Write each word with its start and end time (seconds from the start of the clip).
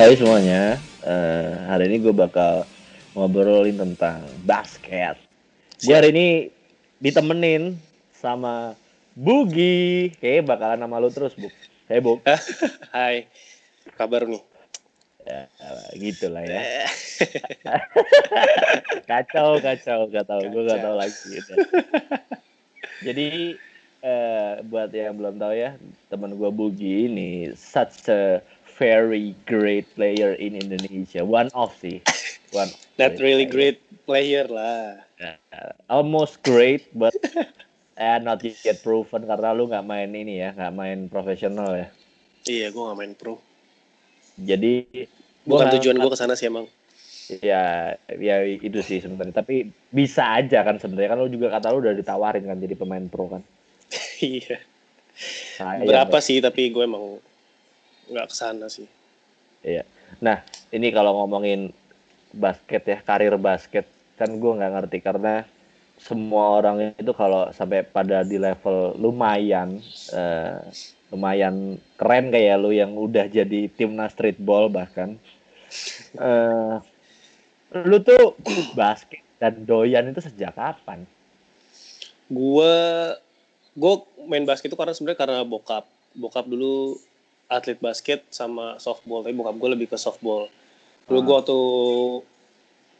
Hai 0.00 0.16
semuanya, 0.16 0.80
uh, 1.04 1.68
hari 1.68 1.92
ini 1.92 2.00
gue 2.00 2.16
bakal 2.16 2.64
ngobrolin 3.12 3.76
tentang 3.76 4.24
basket. 4.48 5.20
Gue 5.84 5.92
hari 5.92 6.08
ini 6.08 6.26
ditemenin 7.04 7.76
sama 8.16 8.72
Bugi. 9.12 10.08
Kayaknya 10.16 10.42
bakalan 10.48 10.80
nama 10.80 11.04
lu 11.04 11.12
terus, 11.12 11.36
Bu. 11.36 11.52
Hey, 11.84 12.00
Bu. 12.00 12.16
Hai, 12.96 13.28
kabar 14.00 14.24
nih? 14.24 14.40
Ya, 15.28 15.44
gitu 15.92 16.32
lah 16.32 16.48
ya. 16.48 16.88
kacau, 19.12 19.60
kacau, 19.60 20.08
gak 20.08 20.24
tau. 20.24 20.40
Gue 20.48 20.64
gak 20.64 20.80
tau 20.80 20.96
lagi. 20.96 21.28
Gitu. 21.28 21.52
Jadi, 23.04 23.28
uh, 24.00 24.64
buat 24.64 24.88
yang 24.96 25.20
belum 25.20 25.36
tahu 25.36 25.52
ya, 25.52 25.76
teman 26.08 26.40
gue 26.40 26.48
Bugi 26.48 27.04
ini 27.04 27.52
such 27.52 28.08
a 28.08 28.40
very 28.80 29.36
great 29.44 29.84
player 29.92 30.32
in 30.40 30.56
Indonesia. 30.56 31.20
One 31.20 31.52
of 31.52 31.76
sih. 31.76 32.00
One. 32.56 32.72
Not 32.98 33.20
really 33.20 33.44
player. 33.44 33.76
great 33.76 33.78
player 34.08 34.44
lah. 34.48 35.04
Uh, 35.20 35.76
almost 35.92 36.40
great, 36.40 36.88
but 36.96 37.12
eh, 38.00 38.18
not 38.24 38.40
yet 38.40 38.80
proven 38.80 39.28
karena 39.28 39.52
lu 39.52 39.68
nggak 39.68 39.84
main 39.84 40.08
ini 40.16 40.40
ya, 40.40 40.56
nggak 40.56 40.72
main 40.72 40.98
profesional 41.12 41.76
ya. 41.76 41.92
Iya, 42.48 42.72
gue 42.72 42.82
nggak 42.82 42.98
main 42.98 43.12
pro. 43.12 43.36
Jadi 44.40 44.88
bukan 45.44 45.68
gua 45.68 45.74
tujuan 45.76 45.96
gue 46.00 46.10
ke 46.10 46.18
sana 46.18 46.32
sih 46.32 46.48
emang. 46.48 46.64
Ya, 47.44 47.94
ya 48.16 48.42
itu 48.42 48.80
sih 48.80 49.04
sebenarnya. 49.04 49.36
Tapi 49.36 49.68
bisa 49.92 50.40
aja 50.40 50.64
kan 50.64 50.80
sebenarnya 50.80 51.12
kan 51.12 51.18
lu 51.20 51.28
juga 51.28 51.52
kata 51.52 51.68
lu 51.70 51.84
udah 51.84 51.92
ditawarin 51.92 52.48
kan 52.48 52.56
jadi 52.56 52.74
pemain 52.80 53.04
pro 53.12 53.28
kan. 53.28 53.42
iya. 54.24 54.56
Berapa 55.60 56.24
sih 56.24 56.40
tapi 56.40 56.72
gue 56.72 56.80
emang 56.80 57.20
nggak 58.10 58.28
ke 58.28 58.34
sana 58.34 58.66
sih. 58.66 58.86
Iya. 59.62 59.86
Nah 60.18 60.42
ini 60.74 60.90
kalau 60.90 61.22
ngomongin 61.22 61.70
basket 62.34 62.82
ya 62.86 62.98
karir 63.02 63.34
basket 63.38 63.86
kan 64.18 64.36
gue 64.36 64.52
nggak 64.52 64.72
ngerti 64.76 64.98
karena 65.00 65.46
semua 66.00 66.60
orang 66.60 66.96
itu 66.96 67.12
kalau 67.12 67.52
sampai 67.52 67.84
pada 67.84 68.24
di 68.24 68.40
level 68.40 68.96
lumayan 68.96 69.84
uh, 70.16 70.64
lumayan 71.12 71.76
keren 72.00 72.32
kayak 72.32 72.56
lu 72.56 72.72
yang 72.72 72.96
udah 72.96 73.28
jadi 73.28 73.68
timnas 73.68 74.16
streetball 74.16 74.72
bahkan 74.72 75.20
uh, 76.16 76.80
lu 77.84 77.98
tuh 78.00 78.38
basket 78.78 79.22
dan 79.40 79.64
doyan 79.64 80.10
itu 80.10 80.20
sejak 80.20 80.56
kapan? 80.56 81.04
Gue 82.30 82.74
gue 83.74 83.94
main 84.26 84.44
basket 84.44 84.70
itu 84.70 84.78
karena 84.78 84.94
sebenarnya 84.94 85.20
karena 85.20 85.40
bokap 85.46 85.86
bokap 86.14 86.44
dulu 86.46 86.98
atlet 87.50 87.76
basket 87.82 88.22
sama 88.30 88.78
softball 88.78 89.26
tapi 89.26 89.34
bokap 89.34 89.58
gue 89.58 89.70
lebih 89.74 89.90
ke 89.90 89.98
softball. 89.98 90.46
Dulu 91.10 91.20
gue 91.26 91.34
ah. 91.34 91.38
waktu 91.42 91.58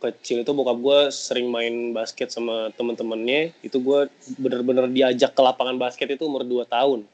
kecil 0.00 0.42
itu 0.42 0.50
bokap 0.50 0.78
gue 0.82 0.98
sering 1.14 1.46
main 1.48 1.94
basket 1.94 2.34
sama 2.34 2.74
temen-temennya. 2.74 3.54
Itu 3.62 3.78
gue 3.78 4.10
bener-bener 4.36 4.90
diajak 4.90 5.38
ke 5.38 5.40
lapangan 5.40 5.78
basket 5.78 6.10
itu 6.10 6.26
umur 6.26 6.42
2 6.42 6.66
tahun. 6.66 7.06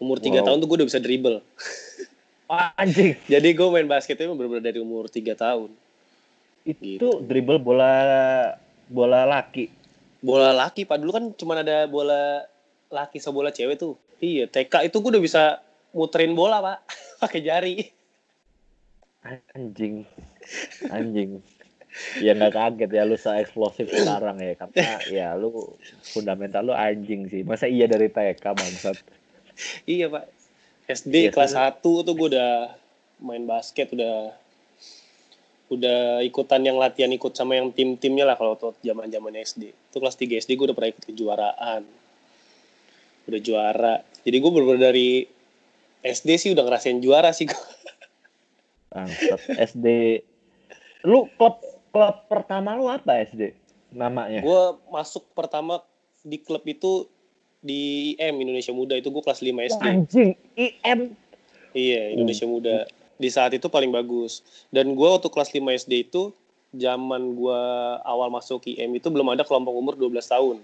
Umur 0.00 0.18
tiga 0.18 0.40
wow. 0.40 0.50
tahun 0.50 0.56
tuh 0.64 0.66
gue 0.72 0.76
udah 0.80 0.88
bisa 0.88 1.00
dribble. 1.04 1.38
Anjing. 2.80 3.20
Jadi 3.32 3.48
gue 3.52 3.68
main 3.68 3.86
basket 3.86 4.16
itu 4.16 4.32
bener-bener 4.32 4.64
dari 4.64 4.80
umur 4.80 5.12
3 5.12 5.36
tahun. 5.36 5.70
Itu 6.64 6.80
gitu. 6.80 7.08
dribble 7.20 7.60
bola 7.60 7.92
bola 8.88 9.28
laki? 9.28 9.68
Bola 10.24 10.56
laki 10.56 10.88
pak. 10.88 10.96
Dulu 10.96 11.12
kan 11.12 11.24
cuma 11.36 11.60
ada 11.60 11.84
bola 11.84 12.48
laki 12.88 13.20
sama 13.20 13.44
bola 13.44 13.50
cewek 13.52 13.76
tuh. 13.76 14.00
Iya 14.24 14.48
TK 14.48 14.88
itu 14.88 14.96
gue 15.02 15.10
udah 15.12 15.24
bisa 15.24 15.42
muterin 15.94 16.34
bola 16.34 16.60
pak. 16.60 16.78
Pakai 17.22 17.40
jari. 17.40 17.74
Anjing. 19.24 20.04
Anjing. 20.92 21.40
Ya 22.18 22.34
nggak 22.34 22.52
kaget 22.58 22.90
ya 22.90 23.06
lu 23.06 23.14
se 23.14 23.30
eksplosif 23.30 23.86
sekarang 23.86 24.42
ya 24.42 24.58
karena 24.58 24.98
ya 25.22 25.28
lu 25.38 25.78
fundamental 26.02 26.66
lu 26.66 26.74
anjing 26.74 27.30
sih. 27.30 27.46
Masa 27.46 27.70
iya 27.70 27.86
dari 27.86 28.10
TK 28.10 28.42
bangsat? 28.42 28.98
Iya 29.86 30.10
pak. 30.10 30.26
SD 30.84 31.14
ya, 31.14 31.32
kelas 31.32 31.56
satu 31.56 32.04
tuh 32.04 32.12
gue 32.12 32.36
udah 32.36 32.76
main 33.24 33.46
basket 33.48 33.88
udah 33.94 34.36
udah 35.72 36.20
ikutan 36.20 36.60
yang 36.60 36.76
latihan 36.76 37.08
ikut 37.08 37.32
sama 37.32 37.56
yang 37.56 37.72
tim-timnya 37.72 38.28
lah 38.28 38.36
kalau 38.36 38.52
tuh 38.60 38.76
zaman 38.84 39.08
zaman 39.08 39.32
SD 39.32 39.72
itu 39.72 39.96
kelas 39.96 40.18
3 40.20 40.44
SD 40.44 40.60
gue 40.60 40.66
udah 40.68 40.76
pernah 40.76 40.90
ikut 40.92 41.04
kejuaraan. 41.08 41.82
Udah 43.24 43.40
juara. 43.40 43.94
Jadi 44.20 44.36
gue 44.36 44.50
bener, 44.52 44.66
-bener 44.66 44.82
dari 44.92 45.08
SD 46.04 46.28
sih 46.36 46.50
udah 46.52 46.68
ngerasain 46.68 47.00
juara 47.00 47.32
sih 47.32 47.48
gue. 47.48 47.64
SD. 49.56 50.20
Lu 51.08 51.26
klub 51.40 51.58
klub 51.90 52.16
pertama 52.28 52.76
lu 52.76 52.92
apa 52.92 53.24
SD 53.24 53.56
namanya? 53.96 54.44
Gue 54.44 54.76
masuk 54.92 55.24
pertama 55.32 55.80
di 56.20 56.36
klub 56.36 56.60
itu 56.68 57.08
di 57.64 58.12
IM 58.20 58.44
Indonesia 58.44 58.76
Muda 58.76 59.00
itu 59.00 59.08
gue 59.08 59.22
kelas 59.24 59.40
5 59.40 59.70
SD. 59.72 59.84
Anjing, 59.88 60.30
IM. 60.52 61.00
Iya, 61.72 62.12
Indonesia 62.12 62.44
hmm. 62.44 62.52
Muda. 62.52 62.76
Di 63.16 63.28
saat 63.32 63.56
itu 63.56 63.72
paling 63.72 63.88
bagus. 63.88 64.44
Dan 64.68 64.92
gue 64.92 65.08
waktu 65.08 65.32
kelas 65.32 65.56
5 65.56 65.64
SD 65.86 66.12
itu 66.12 66.36
zaman 66.76 67.38
gue 67.38 67.62
awal 68.04 68.28
masuk 68.28 68.68
IM 68.68 68.92
itu 69.00 69.08
belum 69.08 69.32
ada 69.32 69.46
kelompok 69.46 69.72
umur 69.72 69.94
12 69.96 70.20
tahun. 70.20 70.56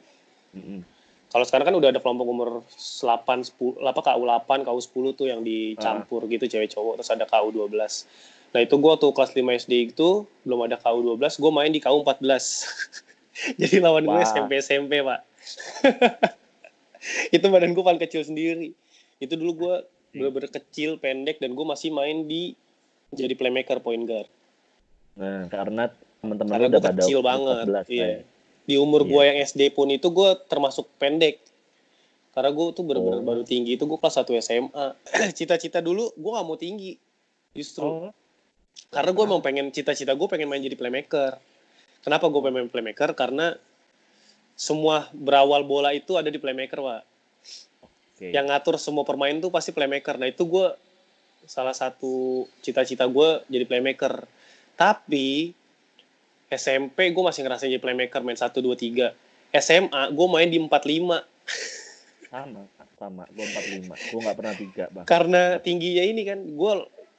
-hmm 0.53 1.00
kalau 1.31 1.47
sekarang 1.47 1.71
kan 1.71 1.77
udah 1.79 1.89
ada 1.95 2.03
kelompok 2.03 2.27
umur 2.27 2.51
8, 2.75 3.55
10, 3.55 3.87
apa 3.87 4.01
KU 4.03 4.23
8, 4.27 4.67
KU 4.67 4.81
10 5.15 5.19
tuh 5.19 5.27
yang 5.31 5.47
dicampur 5.47 6.27
uh. 6.27 6.31
gitu 6.31 6.51
cewek 6.51 6.75
cowok, 6.75 6.99
terus 6.99 7.11
ada 7.15 7.25
KU 7.31 7.55
12. 7.55 7.71
Nah 8.51 8.61
itu 8.67 8.75
gue 8.75 8.95
tuh 8.99 9.11
kelas 9.15 9.31
5 9.39 9.63
SD 9.63 9.95
itu 9.95 10.27
belum 10.43 10.67
ada 10.67 10.75
KU 10.75 11.07
12, 11.07 11.23
gue 11.23 11.53
main 11.55 11.71
di 11.71 11.79
KU 11.79 12.03
14. 12.03 12.19
Jadi 13.63 13.77
lawan 13.79 14.11
gue 14.11 14.21
SMP 14.27 14.59
SMP 14.59 15.07
pak. 15.07 15.23
itu 17.37 17.47
badan 17.47 17.79
gue 17.79 17.85
paling 17.87 18.03
kecil 18.03 18.27
sendiri. 18.27 18.75
Itu 19.23 19.39
dulu 19.39 19.53
gue 19.55 19.75
bener-bener 20.11 20.51
kecil, 20.51 20.99
pendek, 20.99 21.39
dan 21.39 21.55
gue 21.55 21.63
masih 21.63 21.95
main 21.95 22.27
di 22.27 22.59
jadi 23.15 23.39
playmaker 23.39 23.79
point 23.79 24.03
guard. 24.03 24.27
Nah 25.15 25.47
karena 25.47 25.95
teman-teman 26.19 26.75
udah 26.75 26.83
pada 26.83 27.03
kecil 27.07 27.23
banget. 27.23 27.87
14, 27.87 27.87
iya. 27.95 28.03
Ya 28.03 28.30
di 28.71 28.79
umur 28.79 29.03
yeah. 29.03 29.11
gue 29.11 29.23
yang 29.27 29.39
SD 29.51 29.63
pun 29.75 29.91
itu 29.91 30.07
gue 30.15 30.31
termasuk 30.47 30.87
pendek 31.03 31.43
karena 32.31 32.55
gue 32.55 32.67
tuh 32.71 32.87
bener-bener 32.87 33.19
oh. 33.19 33.27
baru 33.27 33.43
tinggi 33.43 33.75
itu 33.75 33.91
gue 33.91 33.99
kelas 33.99 34.23
1 34.23 34.31
SMA 34.47 34.87
cita-cita 35.39 35.83
dulu 35.83 36.15
gue 36.15 36.31
gak 36.31 36.47
mau 36.47 36.55
tinggi 36.55 36.95
justru 37.51 38.07
oh. 38.07 38.15
karena 38.95 39.11
gue 39.11 39.25
emang 39.27 39.43
pengen 39.43 39.75
cita-cita 39.75 40.15
gue 40.15 40.29
pengen 40.31 40.47
main 40.47 40.63
jadi 40.63 40.79
playmaker 40.79 41.43
kenapa 42.07 42.31
gue 42.31 42.39
pengen 42.39 42.55
main 42.63 42.71
playmaker 42.71 43.11
karena 43.19 43.59
semua 44.55 45.11
berawal 45.11 45.67
bola 45.67 45.91
itu 45.91 46.15
ada 46.15 46.31
di 46.31 46.39
playmaker 46.39 46.79
pak 46.79 47.03
okay. 48.15 48.31
yang 48.31 48.47
ngatur 48.47 48.79
semua 48.79 49.03
permain 49.03 49.43
tuh 49.43 49.51
pasti 49.51 49.75
playmaker 49.75 50.15
nah 50.15 50.31
itu 50.31 50.47
gue 50.47 50.71
salah 51.51 51.75
satu 51.75 52.47
cita-cita 52.63 53.11
gue 53.11 53.43
jadi 53.51 53.67
playmaker 53.67 54.23
tapi 54.79 55.59
SMP 56.51 57.15
gue 57.15 57.23
masih 57.23 57.47
ngerasain 57.47 57.71
jadi 57.71 57.79
playmaker 57.79 58.27
main 58.27 58.35
1, 58.35 58.51
2, 58.51 58.75
3. 58.75 59.15
SMA 59.63 60.03
gue 60.11 60.27
main 60.27 60.49
di 60.51 60.59
45. 60.59 61.23
sama, 62.31 62.63
sama. 62.99 63.23
Gue 63.31 63.47
45. 63.47 64.11
Gue 64.11 64.21
gak 64.27 64.37
pernah 64.37 64.55
3 64.59 64.95
bahkan. 64.95 65.07
Karena 65.07 65.43
tingginya 65.63 66.03
ini 66.03 66.23
kan, 66.27 66.39
gue 66.43 66.73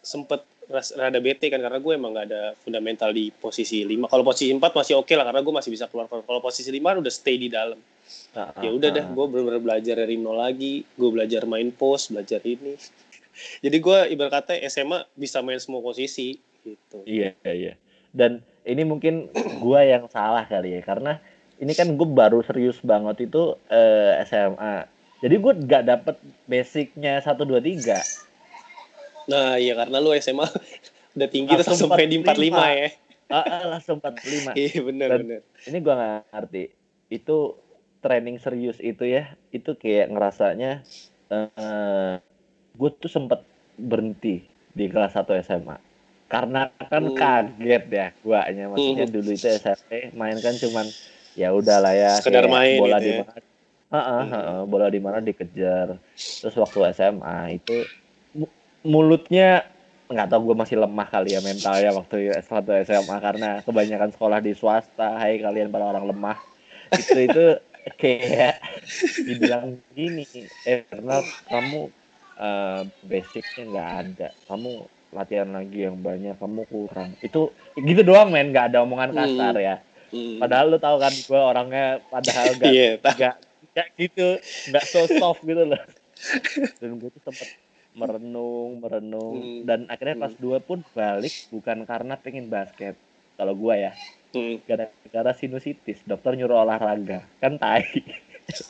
sempet 0.03 0.43
rada 0.71 1.19
bete 1.19 1.51
kan 1.51 1.59
karena 1.59 1.79
gue 1.83 1.93
emang 1.95 2.15
gak 2.15 2.27
ada 2.31 2.55
fundamental 2.59 3.11
di 3.15 3.31
posisi 3.31 3.87
5. 3.87 4.11
Kalau 4.11 4.23
posisi 4.27 4.51
4 4.51 4.59
masih 4.59 4.93
oke 4.99 5.07
okay 5.07 5.15
lah 5.15 5.25
karena 5.27 5.41
gue 5.43 5.53
masih 5.55 5.71
bisa 5.71 5.87
keluar. 5.87 6.11
Kalau 6.11 6.39
posisi 6.43 6.67
5 6.71 7.03
udah 7.03 7.13
stay 7.13 7.39
di 7.39 7.47
dalam. 7.47 7.79
Ah, 8.35 8.51
ya 8.59 8.71
udah 8.71 8.89
ah, 8.91 8.95
dah, 8.99 9.05
gue 9.11 9.25
bener-bener 9.31 9.63
belajar 9.63 9.95
dari 9.95 10.15
nol 10.19 10.39
lagi. 10.39 10.83
Gue 10.95 11.09
belajar 11.11 11.47
main 11.47 11.71
post, 11.71 12.11
belajar 12.11 12.43
ini. 12.43 12.75
Jadi 13.63 13.77
gue 13.79 13.97
ibarat 14.11 14.43
kata 14.43 14.59
SMA 14.67 15.07
bisa 15.15 15.39
main 15.39 15.59
semua 15.59 15.79
posisi 15.79 16.35
gitu. 16.63 17.03
Iya, 17.07 17.35
iya. 17.47 17.75
Dan 18.11 18.43
ini 18.67 18.83
mungkin 18.85 19.31
gue 19.33 19.81
yang 19.81 20.05
salah 20.11 20.45
kali 20.45 20.77
ya 20.77 20.81
karena 20.83 21.17
ini 21.61 21.73
kan 21.73 21.93
gue 21.93 22.07
baru 22.09 22.41
serius 22.45 22.77
banget 22.81 23.29
itu 23.29 23.57
uh, 23.69 24.11
eh, 24.17 24.25
SMA 24.25 24.85
jadi 25.21 25.35
gue 25.37 25.53
gak 25.69 25.83
dapet 25.85 26.15
basicnya 26.49 27.21
satu 27.21 27.45
dua 27.45 27.61
tiga. 27.61 28.01
Nah 29.29 29.61
iya 29.61 29.77
karena 29.77 30.01
lu 30.01 30.17
SMA 30.17 30.49
udah 31.15 31.29
tinggi 31.29 31.53
terus 31.53 31.69
langsung 31.69 31.93
sampai 31.93 32.09
di 32.09 32.17
empat 32.17 32.37
lima 32.41 32.65
ya. 32.73 32.89
Ah, 33.29 33.45
ah 33.45 33.61
langsung 33.77 34.01
empat 34.01 34.17
lima. 34.25 34.51
Iya 34.59 34.81
benar 34.81 35.07
benar 35.21 35.41
ini 35.69 35.77
gue 35.77 35.93
gak 35.93 36.25
ngerti. 36.33 36.63
Itu 37.13 37.37
training 38.01 38.41
serius 38.41 38.81
itu 38.81 39.05
ya 39.05 39.37
itu 39.53 39.77
kayak 39.77 40.09
ngerasanya 40.09 40.81
uh, 41.29 41.47
eh, 41.53 42.13
gue 42.73 42.89
tuh 42.97 43.11
sempet 43.13 43.45
berhenti 43.77 44.41
di 44.73 44.85
kelas 44.89 45.13
1 45.13 45.29
SMA 45.45 45.90
karena 46.31 46.71
kan 46.87 47.03
hmm. 47.03 47.17
kaget 47.19 47.83
ya 47.91 48.07
guanya 48.23 48.71
maksudnya 48.71 49.03
hmm. 49.03 49.15
dulu 49.19 49.29
itu 49.35 49.47
SMP 49.51 50.15
main 50.15 50.39
kan 50.39 50.55
cuman 50.55 50.87
ya 51.35 51.51
udahlah 51.51 51.91
ya 51.91 52.15
sekedar 52.23 52.47
main 52.47 52.79
bola 52.79 53.03
gitu 53.03 53.11
di 53.11 53.11
mana 53.19 53.35
ya. 53.35 53.43
uh, 53.91 53.99
uh, 53.99 54.23
uh, 54.23 54.35
uh, 54.39 54.59
bola 54.63 54.87
di 54.87 54.99
mana 55.03 55.19
dikejar 55.19 55.99
terus 56.15 56.55
waktu 56.55 56.95
SMA 56.95 57.59
itu 57.59 57.83
mulutnya 58.87 59.67
nggak 60.07 60.27
tahu 60.31 60.51
gue 60.51 60.57
masih 60.63 60.79
lemah 60.79 61.07
kali 61.11 61.35
ya 61.35 61.43
mentalnya 61.43 61.91
waktu 61.95 62.31
waktu 62.35 62.71
SMA 62.87 63.17
karena 63.19 63.49
kebanyakan 63.67 64.11
sekolah 64.15 64.39
di 64.39 64.55
swasta 64.55 65.19
hai 65.19 65.39
kalian 65.39 65.67
para 65.67 65.83
orang 65.83 66.15
lemah 66.15 66.39
itu 66.95 67.27
itu 67.27 67.45
kayak 67.99 68.59
dibilang 69.27 69.79
gini 69.95 70.23
eh 70.63 70.87
karena 70.87 71.23
kamu 71.47 71.91
uh, 72.39 72.87
basicnya 73.07 73.63
nggak 73.67 73.89
ada 74.03 74.29
kamu 74.47 74.87
latihan 75.11 75.47
lagi 75.51 75.85
yang 75.87 75.99
banyak 75.99 76.35
kamu 76.39 76.63
kurang. 76.67 77.15
Itu 77.19 77.51
gitu 77.75 78.01
doang 78.03 78.31
men. 78.31 78.51
Nggak 78.51 78.75
ada 78.75 78.83
omongan 78.83 79.11
kasar 79.15 79.55
ya. 79.59 79.75
Hmm. 80.11 80.43
padahal 80.43 80.75
lu 80.75 80.77
tahu 80.77 80.99
kan 80.99 81.13
gue 81.15 81.39
orangnya 81.39 82.03
padahal 82.11 82.51
gak 82.59 82.67
yeah, 82.75 82.99
gak, 82.99 83.39
gak 83.71 83.87
gitu 83.95 84.43
nggak 84.67 84.83
so 84.83 85.07
soft 85.07 85.39
gitu 85.47 85.63
loh. 85.63 85.79
Dan 86.83 86.99
gue 86.99 87.09
tuh 87.15 87.23
sempet 87.23 87.55
merenung 87.95 88.83
merenung. 88.83 89.35
Hmm. 89.39 89.61
dan 89.63 89.79
akhirnya 89.87 90.27
pas 90.27 90.35
hmm. 90.35 90.43
dua 90.43 90.59
pun 90.59 90.83
balik 90.91 91.31
bukan 91.47 91.87
karena 91.87 92.19
pengen 92.19 92.51
basket 92.51 92.99
kalau 93.39 93.55
gue 93.55 93.75
ya. 93.87 93.95
Hmm. 94.35 94.59
gara-gara 94.67 95.31
sinusitis 95.35 96.03
dokter 96.03 96.35
nyuruh 96.35 96.67
olahraga. 96.67 97.23
Kan 97.39 97.55
tai 97.55 97.87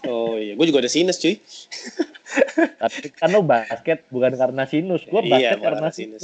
oh 0.07 0.35
iya 0.37 0.53
gue 0.55 0.65
juga 0.67 0.83
ada 0.83 0.91
sinus 0.91 1.17
cuy 1.19 1.35
tapi 2.81 3.11
kan 3.11 3.29
lo 3.31 3.43
basket 3.43 4.07
bukan 4.07 4.33
karena 4.35 4.63
sinus 4.67 5.03
gue 5.07 5.21
iya, 5.25 5.31
basket 5.31 5.57
iya, 5.59 5.65
karena 5.65 5.87
sinus 5.91 6.23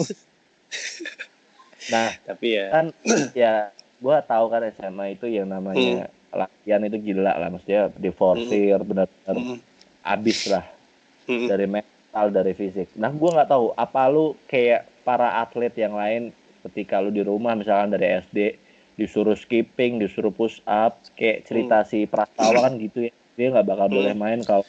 nah 1.94 2.10
tapi 2.28 2.48
ya 2.56 2.66
kan 2.72 2.86
ya 3.34 3.54
gue 3.98 4.18
tahu 4.30 4.46
kan 4.54 4.62
SMA 4.78 5.18
itu 5.18 5.26
yang 5.32 5.50
namanya 5.50 6.08
hmm. 6.08 6.36
latihan 6.38 6.82
itu 6.86 6.98
gila 7.02 7.34
lah 7.34 7.50
maksudnya 7.50 7.90
diforsir 7.98 8.78
hmm. 8.78 8.88
benar-benar 8.88 9.36
hmm. 9.36 9.58
abis 10.06 10.40
lah 10.54 10.66
hmm. 11.26 11.48
dari 11.50 11.66
mental 11.66 12.26
dari 12.30 12.54
fisik 12.54 12.94
nah 12.94 13.10
gue 13.10 13.30
nggak 13.30 13.50
tahu 13.50 13.74
apa 13.74 14.02
lu 14.12 14.38
kayak 14.46 14.86
para 15.02 15.42
atlet 15.42 15.74
yang 15.80 15.96
lain 15.96 16.36
ketika 16.68 17.00
lu 17.00 17.10
di 17.10 17.24
rumah 17.24 17.56
misalnya 17.56 17.96
dari 17.96 18.20
SD 18.28 18.38
disuruh 18.98 19.38
skipping 19.38 20.02
disuruh 20.02 20.34
push 20.34 20.60
up 20.66 21.00
kayak 21.16 21.46
cerita 21.46 21.82
hmm. 21.82 21.88
si 21.88 22.00
Prastawa 22.10 22.68
kan 22.68 22.82
gitu 22.82 23.08
ya 23.08 23.14
dia 23.38 23.54
nggak 23.54 23.68
bakal 23.70 23.88
hmm. 23.88 23.96
boleh 24.02 24.14
main 24.18 24.40
kalau 24.42 24.66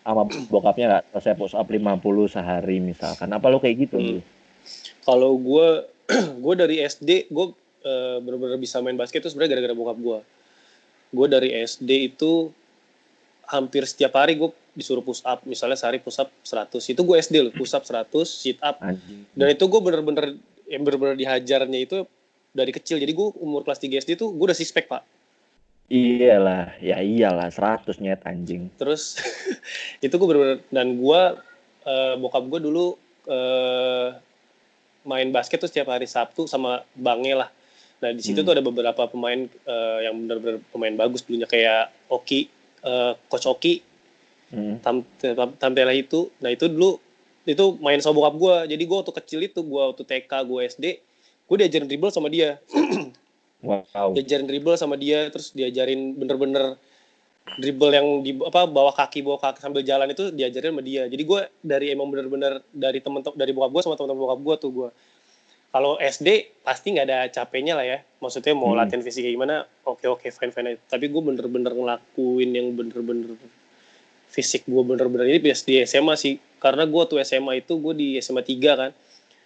sama 0.00 0.24
bokapnya 0.48 0.86
nggak. 0.88 1.04
Selesai 1.12 1.36
push 1.36 1.54
up 1.54 1.68
50 1.68 2.00
sehari 2.32 2.80
misalkan. 2.80 3.28
Apa 3.28 3.52
lo 3.52 3.60
kayak 3.60 3.76
gitu? 3.86 4.00
Hmm. 4.00 4.20
kalau 5.04 5.36
gue 5.36 5.88
gue 6.44 6.54
dari 6.56 6.84
SD 6.84 7.32
gue 7.32 7.46
uh, 7.84 8.16
benar-benar 8.20 8.60
bisa 8.60 8.80
main 8.84 8.96
basket 8.96 9.24
itu 9.24 9.32
sebenarnya 9.32 9.56
gara-gara 9.56 9.76
bokap 9.76 9.96
gue 9.96 10.18
gue 11.08 11.26
dari 11.32 11.56
SD 11.64 12.12
itu 12.12 12.52
hampir 13.48 13.88
setiap 13.88 14.12
hari 14.20 14.36
gue 14.36 14.52
disuruh 14.76 15.00
push 15.00 15.24
up. 15.24 15.44
Misalnya 15.48 15.76
sehari 15.76 16.00
push 16.00 16.20
up 16.20 16.28
100 16.44 16.80
itu 16.84 17.00
gue 17.00 17.16
SD 17.16 17.36
loh 17.48 17.52
push 17.52 17.72
up 17.72 17.84
100 17.84 18.08
sit 18.28 18.60
up. 18.60 18.80
Anjing. 18.80 19.24
dan 19.36 19.46
itu 19.52 19.64
gue 19.64 19.80
bener-bener 19.80 20.36
yang 20.68 20.84
bener-bener 20.84 21.16
dihajarnya 21.16 21.80
itu 21.80 22.04
dari 22.52 22.72
kecil. 22.72 23.00
Jadi 23.00 23.12
gue 23.12 23.28
umur 23.40 23.64
kelas 23.64 23.80
3 23.80 24.04
SD 24.04 24.10
tuh 24.20 24.32
gue 24.32 24.44
udah 24.52 24.56
sispek 24.56 24.88
pak 24.88 25.17
Iyalah, 25.88 26.76
ya 26.84 27.00
iyalah, 27.00 27.48
seratus 27.48 27.96
nyet 27.96 28.20
anjing. 28.28 28.68
Terus 28.76 29.16
itu 30.04 30.12
gue 30.12 30.26
bener-bener 30.28 30.60
dan 30.68 31.00
gue 31.00 31.20
uh, 31.88 32.14
bokap 32.20 32.44
gue 32.44 32.60
dulu 32.60 32.92
uh, 33.24 34.12
main 35.08 35.32
basket 35.32 35.64
tuh 35.64 35.70
setiap 35.72 35.88
hari 35.88 36.04
Sabtu 36.04 36.44
sama 36.44 36.84
bangnya 36.92 37.46
lah. 37.46 37.50
Nah 38.04 38.12
di 38.12 38.20
situ 38.20 38.44
hmm. 38.44 38.46
tuh 38.46 38.52
ada 38.52 38.60
beberapa 38.60 39.02
pemain 39.08 39.48
uh, 39.64 39.98
yang 40.04 40.14
benar-benar 40.28 40.60
pemain 40.68 40.94
bagus 41.08 41.24
dulunya 41.24 41.48
kayak 41.48 41.88
Oki, 42.12 42.52
uh, 42.84 43.16
coach 43.32 43.48
Oki, 43.48 43.80
hmm. 44.52 44.84
tam, 44.84 45.08
tam, 45.16 45.56
Tamtela 45.56 45.96
itu. 45.96 46.28
Nah 46.44 46.52
itu 46.52 46.68
dulu 46.68 47.00
itu 47.48 47.64
main 47.80 47.96
sama 48.04 48.20
bokap 48.20 48.34
gue. 48.36 48.56
Jadi 48.76 48.82
gue 48.84 48.96
waktu 49.00 49.14
kecil 49.24 49.40
itu 49.40 49.64
gue 49.64 49.82
waktu 49.88 50.04
TK 50.04 50.32
gue 50.44 50.60
SD, 50.68 50.84
gue 51.48 51.56
diajarin 51.56 51.88
dribble 51.88 52.12
sama 52.12 52.28
dia. 52.28 52.60
Wow. 53.58 54.14
Diajarin 54.14 54.46
dribble 54.46 54.78
sama 54.78 54.94
dia, 54.94 55.26
terus 55.34 55.50
diajarin 55.50 56.14
bener-bener 56.14 56.78
dribble 57.56 57.90
yang 57.90 58.06
di 58.20 58.36
apa 58.44 58.68
bawah 58.68 58.92
kaki 58.92 59.24
bawah 59.24 59.40
kaki 59.40 59.64
sambil 59.64 59.80
jalan 59.80 60.12
itu 60.12 60.30
diajarin 60.30 60.76
sama 60.76 60.84
dia. 60.84 61.08
Jadi 61.10 61.22
gue 61.24 61.40
dari 61.64 61.86
emang 61.90 62.12
bener-bener 62.12 62.62
dari 62.70 63.00
temen 63.02 63.24
dari 63.34 63.50
bokap 63.56 63.70
gue 63.72 63.82
sama 63.82 63.94
teman-teman 63.96 64.20
bokap 64.28 64.40
gue 64.44 64.56
tuh 64.60 64.70
gue. 64.70 64.90
Kalau 65.68 66.00
SD 66.00 66.28
pasti 66.64 66.96
nggak 66.96 67.06
ada 67.10 67.18
capeknya 67.28 67.74
lah 67.76 67.84
ya. 67.84 67.98
Maksudnya 68.22 68.54
mau 68.54 68.72
hmm. 68.72 68.78
latihan 68.78 69.02
fisik 69.04 69.26
kayak 69.26 69.34
gimana, 69.36 69.54
oke 69.84 70.04
oke 70.06 70.26
fine 70.30 70.52
fine. 70.54 70.78
Tapi 70.86 71.10
gue 71.10 71.22
bener-bener 71.22 71.72
ngelakuin 71.74 72.50
yang 72.54 72.72
bener-bener 72.72 73.36
fisik 74.28 74.64
gue 74.68 74.82
bener-bener 74.86 75.26
ini 75.28 75.38
di 75.42 75.76
SMA 75.82 76.14
sih. 76.14 76.38
Karena 76.62 76.86
gue 76.86 77.02
tuh 77.10 77.18
SMA 77.26 77.64
itu 77.64 77.74
gue 77.74 77.94
di 77.96 78.08
SMA 78.22 78.46
3 78.46 78.80
kan. 78.80 78.90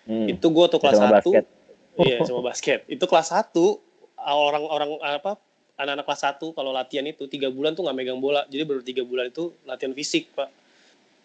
Hmm. 0.04 0.26
Itu 0.28 0.52
gue 0.52 0.64
tuh 0.68 0.78
kelas 0.82 1.00
satu. 1.00 1.30
Iya, 1.92 2.24
sama 2.24 2.40
basket. 2.40 2.88
Itu 2.88 3.04
kelas 3.04 3.34
satu 3.34 3.91
orang-orang 4.26 4.98
apa 5.02 5.38
anak-anak 5.80 6.04
kelas 6.06 6.22
satu 6.22 6.46
kalau 6.54 6.70
latihan 6.70 7.02
itu 7.08 7.26
tiga 7.26 7.48
bulan 7.50 7.74
tuh 7.74 7.82
nggak 7.86 7.96
megang 7.96 8.20
bola. 8.22 8.46
Jadi 8.46 8.62
baru 8.62 8.80
tiga 8.84 9.02
bulan 9.02 9.32
itu 9.32 9.50
latihan 9.66 9.92
fisik 9.96 10.30
pak. 10.36 10.48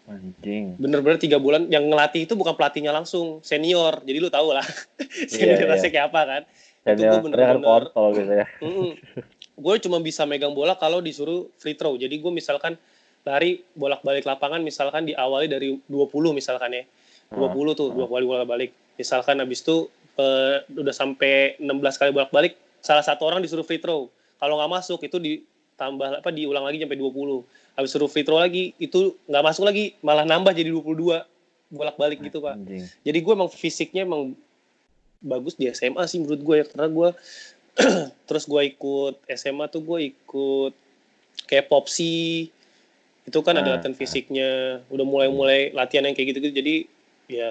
Anjing. 0.07 0.79
Bener-bener 0.79 1.19
tiga 1.19 1.35
bulan 1.37 1.67
yang 1.67 1.83
ngelatih 1.91 2.23
itu 2.23 2.33
bukan 2.39 2.55
pelatihnya 2.55 2.95
langsung 2.95 3.43
senior. 3.43 4.01
Jadi 4.07 4.17
lu 4.17 4.31
tau 4.31 4.55
lah 4.55 4.63
senior 5.31 5.67
yeah, 5.67 5.75
yeah. 5.75 5.91
kayak 5.91 6.07
apa 6.09 6.21
kan 6.23 6.41
senior, 6.87 6.95
itu 6.95 7.03
gue 7.11 7.21
bener-bener 7.27 7.83
kalau 7.91 8.09
gitu 8.15 8.33
ya. 8.33 8.47
Gue 9.57 9.81
cuma 9.81 9.97
bisa 9.97 10.21
megang 10.29 10.53
bola 10.53 10.77
kalau 10.77 11.01
disuruh 11.01 11.49
free 11.57 11.73
throw. 11.73 11.97
Jadi 11.97 12.21
gue 12.21 12.29
misalkan 12.29 12.77
lari 13.25 13.65
bolak-balik 13.73 14.21
lapangan 14.21 14.61
misalkan 14.61 15.09
diawali 15.09 15.49
dari 15.49 15.73
20 15.89 16.13
misalkan 16.37 16.77
ya. 16.77 16.85
20 17.33 17.41
hmm. 17.41 17.73
tuh 17.73 17.87
dua 17.89 18.05
kali 18.05 18.23
bolak-balik. 18.29 18.71
Misalkan 19.01 19.41
habis 19.41 19.65
itu 19.65 19.89
uh, 20.21 20.61
udah 20.69 20.93
sampai 20.93 21.57
16 21.57 21.73
kali 21.73 22.11
bolak-balik 22.13 22.53
salah 22.87 23.03
satu 23.03 23.27
orang 23.27 23.43
disuruh 23.43 23.67
free 23.67 23.83
throw 23.83 24.07
kalau 24.39 24.55
nggak 24.55 24.71
masuk 24.79 25.03
itu 25.03 25.19
ditambah 25.19 26.23
apa 26.23 26.29
diulang 26.31 26.63
lagi 26.63 26.79
sampai 26.79 26.95
20 26.95 27.43
habis 27.75 27.89
suruh 27.91 28.07
free 28.07 28.23
throw 28.23 28.39
lagi 28.39 28.71
itu 28.79 29.19
nggak 29.27 29.43
masuk 29.43 29.67
lagi 29.67 29.99
malah 29.99 30.23
nambah 30.23 30.55
jadi 30.55 30.71
22 30.71 31.27
bolak-balik 31.67 32.23
gitu 32.23 32.39
pak 32.39 32.55
Anjing. 32.55 32.87
jadi 33.03 33.17
gue 33.19 33.33
emang 33.35 33.51
fisiknya 33.51 34.07
emang 34.07 34.31
bagus 35.19 35.59
di 35.59 35.67
SMA 35.75 36.07
sih 36.07 36.23
menurut 36.23 36.39
gue 36.39 36.55
ya 36.63 36.65
karena 36.71 36.87
gue 36.87 37.09
terus 38.31 38.47
gue 38.47 38.61
ikut 38.71 39.19
SMA 39.35 39.65
tuh 39.67 39.83
gue 39.83 40.15
ikut 40.15 40.73
kayak 41.51 41.67
popsi 41.67 42.47
itu 43.27 43.39
kan 43.43 43.59
ada 43.59 43.67
ah, 43.67 43.73
latihan 43.75 43.91
ah. 43.91 43.99
fisiknya 43.99 44.49
udah 44.87 45.03
mulai-mulai 45.03 45.75
latihan 45.75 46.07
yang 46.07 46.15
kayak 46.15 46.31
gitu-gitu 46.31 46.55
jadi 46.55 46.75
ya 47.27 47.49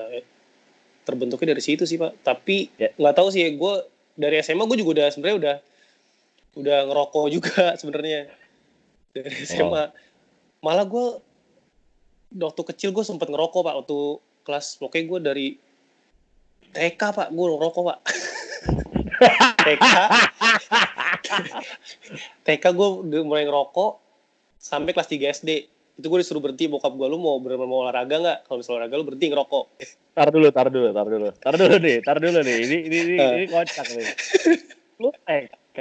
terbentuknya 1.05 1.53
dari 1.53 1.63
situ 1.63 1.85
sih 1.85 2.01
pak 2.01 2.17
tapi 2.25 2.73
ya. 2.81 2.89
nggak 2.97 3.15
ya. 3.15 3.19
tahu 3.21 3.29
sih 3.29 3.45
gue 3.53 3.75
dari 4.17 4.41
SMA 4.41 4.65
gue 4.65 4.81
juga 4.81 4.91
udah 5.01 5.07
sebenarnya 5.13 5.37
udah 5.39 5.57
udah 6.57 6.79
ngerokok 6.89 7.25
juga 7.29 7.63
sebenarnya 7.81 8.33
dari 9.13 9.31
SMA. 9.45 9.69
Oh. 9.69 9.89
Malah 10.65 10.89
gue 10.89 11.07
waktu 12.37 12.63
kecil 12.75 12.91
gue 12.91 13.05
sempet 13.05 13.29
ngerokok 13.29 13.61
pak 13.63 13.77
waktu 13.85 13.99
kelas 14.43 14.81
pokoknya 14.81 15.05
gue 15.07 15.21
dari 15.21 15.47
TK 16.73 17.01
pak 17.01 17.29
gue 17.31 17.47
ngerokok 17.47 17.83
pak. 17.93 17.99
TK 19.67 19.85
TK 22.45 22.65
gue 22.73 22.89
mulai 23.25 23.45
ngerokok 23.45 23.93
sampai 24.61 24.91
kelas 24.93 25.09
3 25.09 25.37
SD 25.41 25.51
itu 25.97 26.07
gue 26.13 26.19
disuruh 26.21 26.45
berhenti 26.45 26.69
bokap 26.69 26.93
gue 26.93 27.09
lu 27.09 27.17
mau 27.17 27.41
bener 27.41 27.57
mau 27.65 27.89
olahraga 27.89 28.21
nggak? 28.21 28.39
Kalau 28.45 28.61
misalnya 28.61 28.77
olahraga 28.85 28.95
lu 29.01 29.05
berhenti 29.09 29.27
ngerokok. 29.33 29.65
Tar 30.13 30.29
dulu 30.29 30.49
tar 30.53 30.69
dulu 30.69 30.89
tar 30.93 31.07
dulu. 31.09 31.29
Tar 31.41 31.55
dulu 31.57 31.77
nih 31.81 31.97
tar 32.05 32.17
dulu 32.21 32.39
nih. 32.45 32.57
Ini 32.61 32.77
ini 32.85 32.97
ini, 33.01 33.17
uh. 33.17 33.33
ini 33.41 33.45
kocak 33.49 33.87
nih. 33.97 34.09
Lu 35.01 35.09
TK 35.25 35.79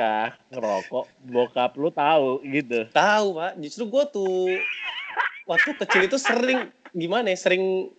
ngerokok 0.56 1.06
bokap 1.28 1.72
lu 1.76 1.90
tahu 1.92 2.40
gitu. 2.48 2.88
Tahu 2.96 3.28
pak. 3.36 3.52
Justru 3.60 3.84
gue 3.92 4.04
tuh 4.16 4.56
waktu 5.52 5.70
kecil 5.84 6.02
itu 6.08 6.16
sering 6.16 6.72
gimana 6.96 7.36
ya 7.36 7.38
sering 7.38 7.92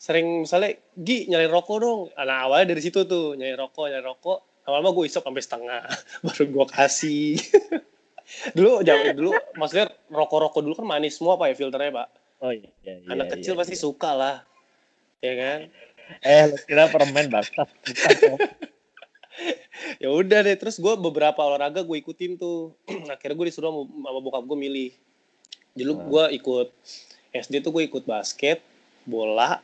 sering 0.00 0.48
misalnya 0.48 0.80
Gi 0.96 1.28
nyari 1.28 1.44
rokok 1.44 1.76
dong. 1.76 2.00
Nah 2.16 2.48
awalnya 2.48 2.72
dari 2.72 2.80
situ 2.80 3.04
tuh 3.04 3.36
nyari 3.36 3.52
rokok 3.52 3.92
nyari 3.92 4.04
rokok. 4.04 4.64
Awalnya 4.64 4.96
gue 4.96 5.04
isap 5.04 5.28
sampai 5.28 5.44
setengah 5.44 5.80
baru 6.24 6.44
gue 6.48 6.66
kasih 6.72 7.36
dulu 8.56 8.82
jauh 8.82 9.12
dulu 9.14 9.30
maksudnya 9.56 9.92
rokok-rokok 10.10 10.60
dulu 10.64 10.74
kan 10.82 10.86
manis 10.88 11.20
semua 11.20 11.38
pak 11.38 11.52
ya 11.52 11.54
filternya 11.56 11.92
pak. 11.92 12.08
Oh 12.42 12.50
iya, 12.50 12.70
iya 12.82 12.98
anak 13.06 13.30
iya, 13.30 13.32
kecil 13.38 13.54
iya, 13.54 13.60
pasti 13.62 13.76
iya. 13.78 13.82
suka 13.82 14.10
lah 14.12 14.36
ya 15.22 15.32
kan? 15.38 15.60
Eh 16.20 16.44
kira 16.66 16.90
permen 16.90 17.30
basta 17.30 17.64
ya 20.02 20.08
udah 20.12 20.44
deh 20.44 20.56
terus 20.58 20.76
gue 20.76 20.94
beberapa 20.98 21.40
olahraga 21.40 21.86
gue 21.86 21.96
ikutin 22.02 22.36
tuh. 22.36 22.74
Akhirnya 23.14 23.38
gue 23.38 23.46
disuruh 23.48 23.86
sama 23.86 24.20
bokap 24.20 24.44
gue 24.44 24.58
milih. 24.58 24.90
Dulu 25.72 25.92
hmm. 25.94 26.04
gue 26.10 26.24
ikut 26.42 26.68
SD 27.32 27.64
tuh 27.64 27.72
gue 27.72 27.88
ikut 27.88 28.04
basket 28.04 28.60
bola. 29.06 29.62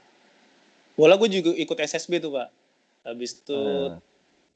Bola 0.94 1.14
gue 1.20 1.28
juga 1.30 1.50
ikut 1.54 1.78
SSB 1.78 2.22
tuh 2.22 2.38
pak. 2.38 2.48
Habis 3.04 3.42
itu 3.42 3.58
hmm. 3.58 3.98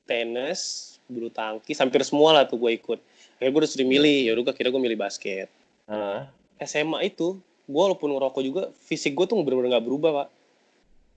tenis 0.07 0.93
bulu 1.13 1.29
tangkis 1.29 1.77
hampir 1.77 2.01
semua 2.07 2.33
lah 2.33 2.45
tuh 2.49 2.57
gue 2.57 2.73
ikut 2.73 2.99
akhirnya 3.43 3.51
gue 3.51 3.63
udah 3.67 3.73
sering 3.75 3.91
milih 3.91 4.19
ya 4.31 4.33
udah 4.39 4.55
kira 4.55 4.71
gue 4.71 4.79
milih 4.79 4.99
basket 5.03 5.51
uh. 5.91 6.31
SMA 6.63 7.11
itu 7.11 7.43
gue 7.67 7.83
walaupun 7.83 8.15
ngerokok 8.15 8.43
juga 8.47 8.63
fisik 8.87 9.19
gue 9.19 9.27
tuh 9.27 9.43
bener-bener 9.43 9.83
gak 9.83 9.87
berubah 9.87 10.13
pak 10.23 10.29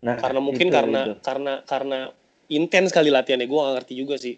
Nah, 0.06 0.22
karena 0.22 0.38
mungkin 0.38 0.70
itu, 0.70 0.76
karena 0.76 1.02
itu. 1.02 1.14
karena 1.26 1.54
karena 1.66 2.00
intens 2.46 2.94
kali 2.94 3.10
latihannya 3.10 3.50
gue 3.50 3.58
gak 3.58 3.74
ngerti 3.82 3.94
juga 3.98 4.16
sih 4.22 4.38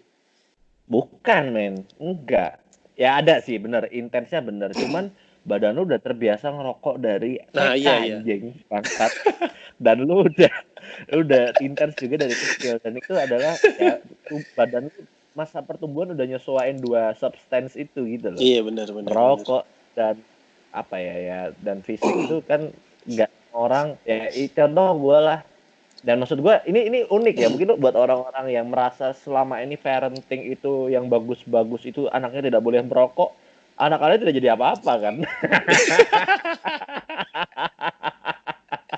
bukan 0.88 1.52
men, 1.52 1.74
enggak. 2.00 2.56
Ya 2.96 3.20
ada 3.20 3.38
sih, 3.44 3.60
bener. 3.60 3.86
Intensnya 3.92 4.40
bener. 4.40 4.72
Cuman 4.74 5.12
badan 5.46 5.76
lu 5.76 5.86
udah 5.86 6.00
terbiasa 6.00 6.50
ngerokok 6.50 6.96
dari 6.98 7.38
Nah, 7.52 7.76
iya, 7.76 8.04
iya. 8.04 8.16
anjing 8.20 8.56
pangkat 8.66 9.12
dan 9.84 10.02
lu 10.02 10.26
udah 10.26 10.52
lu 11.14 11.24
udah 11.24 11.56
intens 11.64 11.94
juga 11.96 12.26
dari 12.26 12.34
kecil 12.36 12.76
dan 12.82 12.92
itu 12.96 13.12
adalah 13.16 13.54
ya 13.80 13.96
badan 14.56 14.88
lu 14.88 15.00
masa 15.38 15.62
pertumbuhan 15.62 16.18
udah 16.18 16.26
nyesuaiin 16.26 16.82
dua 16.82 17.14
substance 17.14 17.78
itu 17.78 18.02
gitu 18.10 18.34
loh. 18.34 18.40
Iya 18.42 18.66
benar 18.66 18.90
benar 18.90 19.14
rokok 19.14 19.62
dan 19.94 20.18
apa 20.74 20.98
ya 20.98 21.14
ya 21.14 21.40
dan 21.62 21.86
fisik 21.86 22.10
itu 22.26 22.42
kan 22.42 22.74
nggak 23.06 23.30
orang 23.54 23.94
ya 24.02 24.26
contoh 24.58 24.88
gue 24.98 25.18
lah. 25.22 25.40
Dan 25.98 26.22
maksud 26.22 26.38
gue 26.42 26.54
ini 26.70 26.86
ini 26.86 26.98
unik 27.06 27.36
ya 27.38 27.50
mungkin 27.50 27.74
buat 27.78 27.94
orang-orang 27.98 28.46
yang 28.54 28.70
merasa 28.70 29.10
selama 29.14 29.58
ini 29.62 29.74
parenting 29.74 30.46
itu 30.46 30.90
yang 30.90 31.10
bagus-bagus 31.10 31.90
itu 31.90 32.06
anaknya 32.10 32.50
tidak 32.50 32.62
boleh 32.62 32.82
merokok 32.86 33.34
anak 33.78 33.98
kalian 34.02 34.20
tidak 34.26 34.36
jadi 34.42 34.48
apa-apa 34.58 34.92
kan 34.98 35.14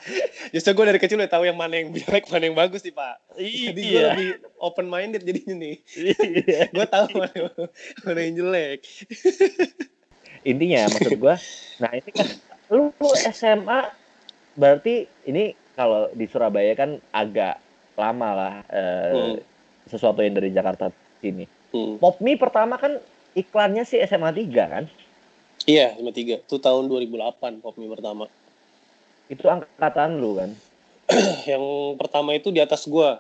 Justru 0.55 0.73
gue 0.73 0.85
dari 0.87 0.99
kecil 0.99 1.17
udah 1.17 1.29
tahu 1.29 1.45
yang 1.45 1.55
mana 1.55 1.77
yang 1.77 1.91
jelek, 1.91 2.27
mana 2.29 2.45
yang 2.45 2.55
bagus 2.55 2.81
sih 2.81 2.91
pak. 2.91 3.21
Jadi 3.35 3.77
gue 3.77 3.95
Iya. 3.95 4.07
lebih 4.11 4.29
open 4.59 4.87
minded 4.87 5.23
jadinya 5.23 5.55
nih. 5.57 5.77
Iya. 5.95 6.61
Gue 6.75 6.87
tahu 6.87 7.07
mana, 7.15 7.41
mana 8.03 8.19
yang 8.21 8.35
jelek. 8.37 8.81
intinya 10.41 10.89
maksud 10.89 11.21
gue 11.21 11.35
nah 11.79 11.93
ini 11.93 12.11
kan 12.11 12.29
lu, 12.69 12.89
lu 12.97 13.09
SMA 13.29 13.93
berarti 14.57 15.05
ini 15.29 15.53
kalau 15.75 16.09
di 16.11 16.25
Surabaya 16.25 16.73
kan 16.73 16.97
agak 17.11 17.61
lama 17.93 18.29
lah 18.33 18.55
eh, 18.67 19.13
Hmm. 19.13 19.37
sesuatu 19.85 20.21
yang 20.21 20.33
dari 20.33 20.49
Jakarta 20.49 20.89
sini 21.19 21.45
Hmm. 21.71 22.01
Popmi 22.01 22.35
pertama 22.35 22.75
kan 22.75 22.99
iklannya 23.33 23.85
sih 23.85 24.01
SMA 24.03 24.33
3 24.33 24.49
kan 24.67 24.85
Iya, 25.63 25.93
53. 25.95 26.41
Itu 26.41 26.57
tahun 26.57 26.89
2008 26.89 27.61
Popmi 27.61 27.85
pertama. 27.87 28.27
Itu 29.31 29.47
angkatan 29.47 30.19
lu 30.19 30.35
kan 30.37 30.51
yang 31.51 31.63
pertama 31.99 32.35
itu 32.35 32.55
di 32.55 32.63
atas 32.63 32.87
gua. 32.87 33.19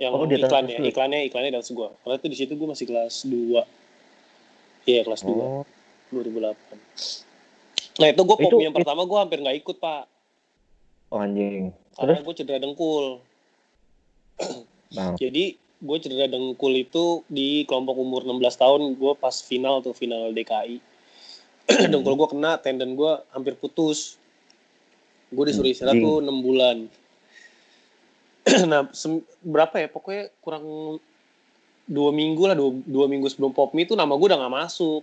Yang 0.00 0.12
Oh, 0.16 0.24
di 0.24 0.40
atas 0.40 0.48
iklannya, 0.48 0.76
lu. 0.80 0.88
iklannya, 0.88 1.20
iklannya 1.28 1.50
di 1.52 1.58
atas 1.60 1.72
gua. 1.76 1.92
Karena 2.00 2.16
itu 2.16 2.28
di 2.32 2.36
situ 2.40 2.52
gua 2.56 2.72
masih 2.72 2.88
kelas 2.88 3.28
2. 3.28 3.60
Iya, 4.88 5.00
kelas 5.04 5.20
2. 5.20 5.36
oh 5.36 5.64
2008. 6.08 8.00
Nah, 8.00 8.08
itu 8.08 8.20
gua 8.24 8.36
Itu- 8.40 8.56
Popmi 8.56 8.64
yang 8.64 8.72
pertama 8.72 9.04
gua 9.04 9.28
hampir 9.28 9.44
nggak 9.44 9.56
ikut, 9.60 9.76
Pak. 9.76 10.08
oh, 11.12 11.20
anjing 11.20 11.76
Karena 11.92 12.16
terus 12.16 12.24
gua 12.24 12.34
cedera 12.40 12.56
dengkul. 12.56 13.20
bang 14.96 15.12
Jadi 15.20 15.44
gue 15.82 15.96
cedera 15.98 16.30
dengkul 16.30 16.72
itu 16.78 17.26
di 17.26 17.66
kelompok 17.66 17.98
umur 17.98 18.22
16 18.22 18.38
tahun 18.54 18.80
gue 18.94 19.12
pas 19.18 19.34
final 19.44 19.82
tuh 19.82 19.92
final 19.92 20.30
DKI. 20.30 20.78
dengkul 21.92 22.14
gue 22.16 22.28
kena, 22.32 22.56
tendon 22.62 22.94
gue 22.96 23.12
hampir 23.34 23.58
putus. 23.58 24.21
Gue 25.32 25.44
disuruh 25.48 25.72
istirahat 25.72 25.98
tuh 25.98 26.20
6 26.20 26.28
bulan. 26.44 26.76
nah, 28.70 28.86
berapa 29.42 29.74
ya? 29.80 29.88
Pokoknya 29.88 30.24
kurang 30.44 30.64
dua 31.88 32.10
minggu 32.14 32.42
lah, 32.46 32.54
dua, 32.54 32.70
dua 32.84 33.06
minggu 33.10 33.26
sebelum 33.26 33.50
Popmi 33.56 33.88
itu 33.88 33.96
nama 33.96 34.12
gue 34.14 34.26
udah 34.28 34.38
nggak 34.38 34.54
masuk. 34.54 35.02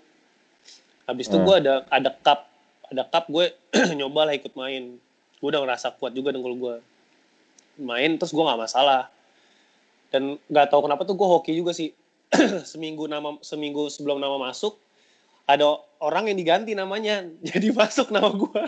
Habis 1.10 1.26
itu 1.28 1.38
Hmm. 1.42 1.46
gue 1.50 1.56
ada 1.66 1.74
ada 1.90 2.10
cup, 2.14 2.46
ada 2.88 3.04
cup 3.10 3.26
gue 3.28 3.52
nyoba 4.00 4.30
lah 4.30 4.34
ikut 4.38 4.54
main. 4.54 5.02
Gue 5.42 5.50
udah 5.50 5.66
ngerasa 5.66 5.98
kuat 5.98 6.14
juga 6.14 6.30
dengkul 6.30 6.56
gue. 6.56 6.76
Main 7.82 8.22
terus 8.22 8.32
gue 8.32 8.44
nggak 8.44 8.60
masalah 8.70 9.10
dan 10.10 10.42
nggak 10.50 10.68
tahu 10.74 10.86
kenapa 10.86 11.06
tuh 11.06 11.16
gue 11.16 11.28
hoki 11.28 11.54
juga 11.54 11.72
sih 11.74 11.94
seminggu 12.72 13.06
nama 13.06 13.38
seminggu 13.42 13.90
sebelum 13.90 14.18
nama 14.18 14.42
masuk 14.42 14.78
ada 15.46 15.82
orang 16.02 16.30
yang 16.30 16.38
diganti 16.38 16.74
namanya 16.74 17.26
jadi 17.50 17.74
masuk 17.74 18.10
nama 18.10 18.30
gue 18.34 18.64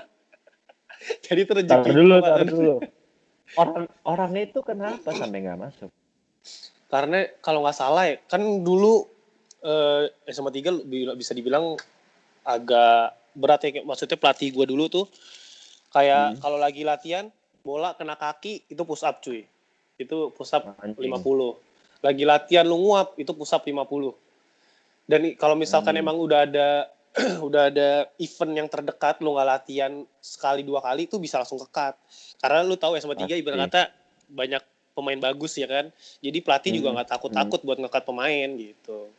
jadi 1.25 1.39
itu 1.43 1.53
tar 1.65 1.81
dulu 1.83 2.15
tar 2.21 2.41
dulu 2.45 2.75
orang 3.61 3.85
orang 4.07 4.31
itu 4.39 4.59
kenapa 4.63 5.11
sampai 5.11 5.43
nggak 5.43 5.59
masuk 5.59 5.89
karena 6.87 7.27
kalau 7.39 7.63
nggak 7.63 7.77
salah 7.77 8.07
ya 8.07 8.19
kan 8.27 8.41
dulu 8.41 9.07
eh, 9.61 10.09
SMA 10.27 10.51
3 10.51 10.83
bi- 10.87 11.15
bisa 11.15 11.31
dibilang 11.31 11.75
agak 12.41 13.15
berat 13.31 13.61
ya 13.63 13.85
maksudnya 13.85 14.19
pelatih 14.19 14.51
gue 14.51 14.65
dulu 14.67 14.85
tuh 14.87 15.05
kayak 15.91 16.35
Hmm. 16.35 16.39
kalau 16.41 16.57
lagi 16.59 16.83
latihan 16.83 17.27
bola 17.61 17.93
kena 17.93 18.17
kaki 18.17 18.65
itu 18.67 18.81
push 18.81 19.05
up 19.05 19.21
cuy 19.21 19.45
itu 20.01 20.17
push 20.33 20.51
up 20.57 20.65
Anjing. 20.81 21.13
50. 21.13 21.61
Lagi 22.01 22.23
latihan 22.25 22.65
lu 22.65 22.81
nguap 22.81 23.13
itu 23.21 23.29
push 23.37 23.53
up 23.53 23.61
50. 23.61 23.85
Dan 25.05 25.37
kalau 25.37 25.53
misalkan 25.53 25.93
Hmm. 25.93 26.01
emang 26.01 26.17
udah 26.17 26.49
ada 26.49 26.89
udah 27.47 27.67
ada 27.67 27.89
event 28.17 28.53
yang 28.55 28.67
terdekat 28.71 29.19
lu 29.19 29.35
nggak 29.35 29.47
latihan 29.47 29.91
sekali 30.23 30.63
dua 30.63 30.79
kali 30.79 31.05
itu 31.05 31.19
bisa 31.19 31.39
langsung 31.43 31.59
kekat. 31.59 31.99
Karena 32.39 32.63
lu 32.63 32.79
tahu 32.79 32.95
SMA 32.95 33.15
3 33.15 33.27
Pasti. 33.27 33.41
ibarat 33.43 33.59
kata 33.67 33.83
banyak 34.31 34.63
pemain 34.91 35.19
bagus 35.19 35.59
ya 35.59 35.67
kan. 35.67 35.91
Jadi 36.19 36.37
pelatih 36.39 36.71
juga 36.71 36.91
Hmm. 36.91 36.95
nggak 36.99 37.09
takut-takut 37.11 37.59
buat 37.61 37.77
ngekat 37.79 38.03
pemain 38.03 38.47
gitu. 38.55 39.11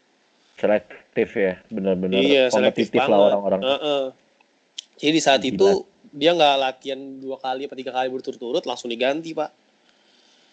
selektif 0.53 1.35
ya 1.35 1.59
benar-benar 1.75 2.23
iya, 2.23 2.47
selektif 2.47 2.87
kompetitif 2.87 3.01
banget. 3.03 3.11
lah 3.11 3.19
orang-orang 3.35 3.61
Heeh. 3.67 4.05
Jadi 4.95 5.11
di 5.11 5.21
saat 5.21 5.41
Gila. 5.43 5.51
itu 5.51 5.69
dia 6.13 6.31
nggak 6.33 6.55
latihan 6.61 7.01
dua 7.19 7.37
kali 7.41 7.67
atau 7.67 7.75
tiga 7.75 7.91
kali 7.91 8.07
berturut-turut 8.07 8.63
langsung 8.63 8.87
diganti, 8.87 9.35
Pak. 9.35 9.51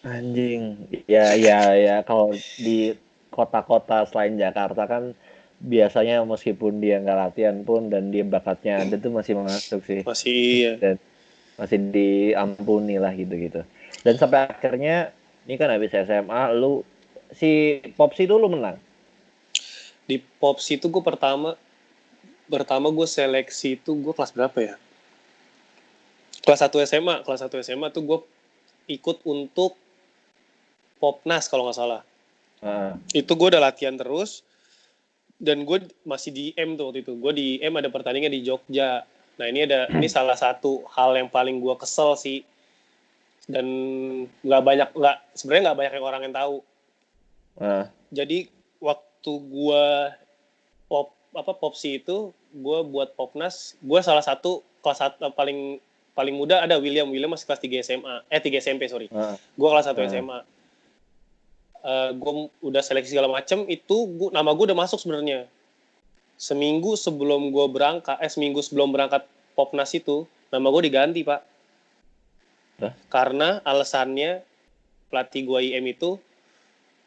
Anjing, 0.02 0.88
ya 1.06 1.36
ya 1.36 1.76
ya 1.76 1.96
kalau 2.02 2.32
di 2.58 2.96
kota-kota 3.30 4.08
selain 4.08 4.40
Jakarta 4.40 4.88
kan 4.88 5.12
biasanya 5.60 6.24
meskipun 6.24 6.80
dia 6.80 7.04
nggak 7.04 7.20
latihan 7.20 7.58
pun 7.68 7.92
dan 7.92 8.10
dia 8.16 8.24
bakatnya 8.24 8.84
ada 8.84 8.96
tuh 8.96 9.12
masih 9.12 9.36
masuk 9.36 9.84
sih, 9.84 10.02
Masih 10.08 10.72
iya. 10.80 10.96
masih 11.60 11.78
diampuni 11.92 12.96
lah 12.96 13.12
gitu-gitu. 13.12 13.68
Dan 14.08 14.16
sampai 14.16 14.48
akhirnya 14.48 15.12
ini 15.44 15.60
kan 15.60 15.68
habis 15.68 15.92
SMA 15.92 16.56
lu 16.56 16.88
si 17.36 17.84
Popsi 18.00 18.24
itu 18.26 18.40
lu 18.40 18.48
menang. 18.48 18.80
di 20.10 20.18
Pops 20.18 20.66
itu 20.74 20.90
gue 20.90 21.06
pertama 21.06 21.54
pertama 22.50 22.90
gue 22.90 23.06
seleksi 23.06 23.78
itu 23.78 23.94
gue 23.94 24.10
kelas 24.10 24.34
berapa 24.34 24.58
ya 24.58 24.76
kelas 26.42 26.66
1 26.66 26.90
SMA 26.90 27.22
kelas 27.22 27.46
1 27.46 27.54
SMA 27.62 27.94
tuh 27.94 28.02
gue 28.02 28.20
ikut 28.90 29.22
untuk 29.30 29.78
Popnas 30.98 31.46
kalau 31.46 31.70
nggak 31.70 31.78
salah 31.78 32.02
Heeh. 32.66 33.22
itu 33.22 33.32
gue 33.38 33.48
udah 33.54 33.62
latihan 33.62 33.94
terus 33.94 34.42
dan 35.40 35.64
gue 35.64 35.78
masih 36.04 36.30
di 36.30 36.46
M 36.54 36.76
tuh 36.76 36.92
waktu 36.92 37.02
itu. 37.02 37.16
Gue 37.16 37.32
di 37.32 37.48
M 37.60 37.74
ada 37.76 37.88
pertandingan 37.88 38.30
di 38.30 38.44
Jogja. 38.44 39.08
Nah 39.40 39.46
ini 39.48 39.64
ada 39.64 39.88
ini 39.90 40.06
salah 40.06 40.36
satu 40.36 40.84
hal 40.92 41.16
yang 41.16 41.32
paling 41.32 41.58
gue 41.58 41.76
kesel 41.80 42.14
sih. 42.14 42.44
Dan 43.48 43.66
nggak 44.44 44.62
banyak 44.62 44.90
nggak 44.94 45.18
sebenarnya 45.34 45.64
nggak 45.72 45.80
banyak 45.80 45.94
yang 45.96 46.06
orang 46.06 46.22
yang 46.28 46.36
tahu. 46.36 46.58
Heeh. 47.60 47.86
jadi 48.10 48.48
waktu 48.80 49.32
gua 49.52 50.16
pop 50.88 51.12
apa 51.36 51.52
popsi 51.52 52.00
itu 52.00 52.32
gua 52.56 52.88
buat 52.88 53.20
popnas 53.20 53.76
gua 53.84 54.00
salah 54.00 54.24
satu 54.24 54.64
kelas 54.80 55.04
satu 55.04 55.28
eh, 55.28 55.34
paling 55.36 55.60
paling 56.16 56.36
muda 56.36 56.64
ada 56.64 56.80
William. 56.80 57.12
William 57.12 57.28
masih 57.28 57.48
kelas 57.48 57.60
3 57.60 57.84
SMA 57.84 58.16
eh 58.28 58.40
3 58.40 58.64
SMP 58.64 58.88
sorry. 58.88 59.12
Heeh. 59.12 59.36
gua 59.60 59.76
kelas 59.76 59.92
1 59.92 59.98
Hmm. 59.98 60.08
SMA 60.08 60.40
Eh 61.80 62.10
gua 62.20 62.52
udah 62.60 62.82
seleksi 62.84 63.16
segala 63.16 63.32
macem 63.32 63.64
itu 63.72 64.08
gua, 64.20 64.30
nama 64.36 64.52
gua 64.52 64.74
udah 64.74 64.80
masuk 64.80 65.00
sebenarnya. 65.00 65.48
Seminggu 66.36 66.96
sebelum 67.00 67.52
gua 67.52 67.68
berangkat 67.72 68.20
eh 68.20 68.32
seminggu 68.32 68.60
sebelum 68.60 68.92
berangkat 68.92 69.24
popnas 69.56 69.92
itu 69.96 70.28
nama 70.52 70.68
gua 70.68 70.82
diganti 70.84 71.24
pak. 71.24 71.42
Hah? 72.80 72.96
karena 73.12 73.60
alasannya 73.68 74.40
pelatih 75.12 75.44
gua 75.44 75.60
IM 75.60 75.84
itu 75.92 76.16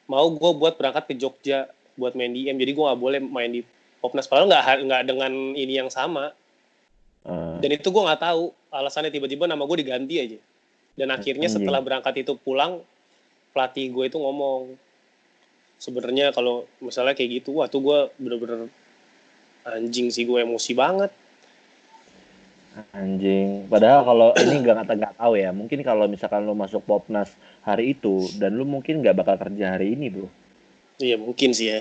mau 0.05 0.29
gue 0.29 0.51
buat 0.53 0.77
berangkat 0.77 1.09
ke 1.09 1.15
Jogja 1.17 1.73
buat 1.97 2.13
main 2.13 2.29
di 2.29 2.45
IM 2.45 2.61
jadi 2.61 2.77
gue 2.77 2.85
nggak 2.85 3.01
boleh 3.01 3.21
main 3.25 3.49
di 3.49 3.65
Popnas. 4.03 4.27
Padahal 4.27 4.51
nggak 4.51 4.65
nggak 4.91 5.03
dengan 5.07 5.33
ini 5.55 5.79
yang 5.79 5.89
sama. 5.89 6.35
Heeh. 7.23 7.63
dan 7.63 7.71
itu 7.71 7.87
gue 7.87 8.03
nggak 8.03 8.19
tahu. 8.19 8.51
Alasannya 8.75 9.15
tiba-tiba 9.15 9.47
nama 9.47 9.63
gue 9.63 9.79
diganti 9.79 10.15
aja. 10.19 10.39
Dan 10.99 11.15
akhirnya 11.15 11.47
setelah 11.47 11.79
berangkat 11.79 12.27
itu 12.27 12.35
pulang 12.35 12.83
pelatih 13.53 13.93
gue 13.93 14.05
itu 14.09 14.19
ngomong 14.19 14.75
sebenarnya 15.77 16.33
kalau 16.33 16.65
misalnya 16.79 17.13
kayak 17.13 17.43
gitu 17.43 17.61
wah 17.61 17.69
tuh 17.69 17.81
gue 17.81 17.99
bener-bener 18.17 18.67
anjing 19.63 20.09
sih 20.09 20.25
gue 20.25 20.41
emosi 20.41 20.73
banget 20.75 21.13
Anjing. 22.97 23.69
Padahal 23.69 24.01
kalau 24.01 24.29
ini 24.41 24.65
nggak 24.65 24.89
nggak 24.89 24.97
nggak 24.97 25.15
tahu 25.21 25.37
ya. 25.37 25.53
Mungkin 25.53 25.85
kalau 25.85 26.09
misalkan 26.09 26.49
lu 26.49 26.57
masuk 26.57 26.81
Popnas 26.89 27.29
hari 27.61 27.93
itu 27.93 28.25
dan 28.41 28.57
lu 28.57 28.65
mungkin 28.65 29.05
nggak 29.05 29.13
bakal 29.13 29.37
kerja 29.37 29.77
hari 29.77 29.93
ini, 29.93 30.09
bro. 30.09 30.29
iya 30.97 31.19
mungkin 31.19 31.51
sih 31.51 31.67
ya 31.69 31.81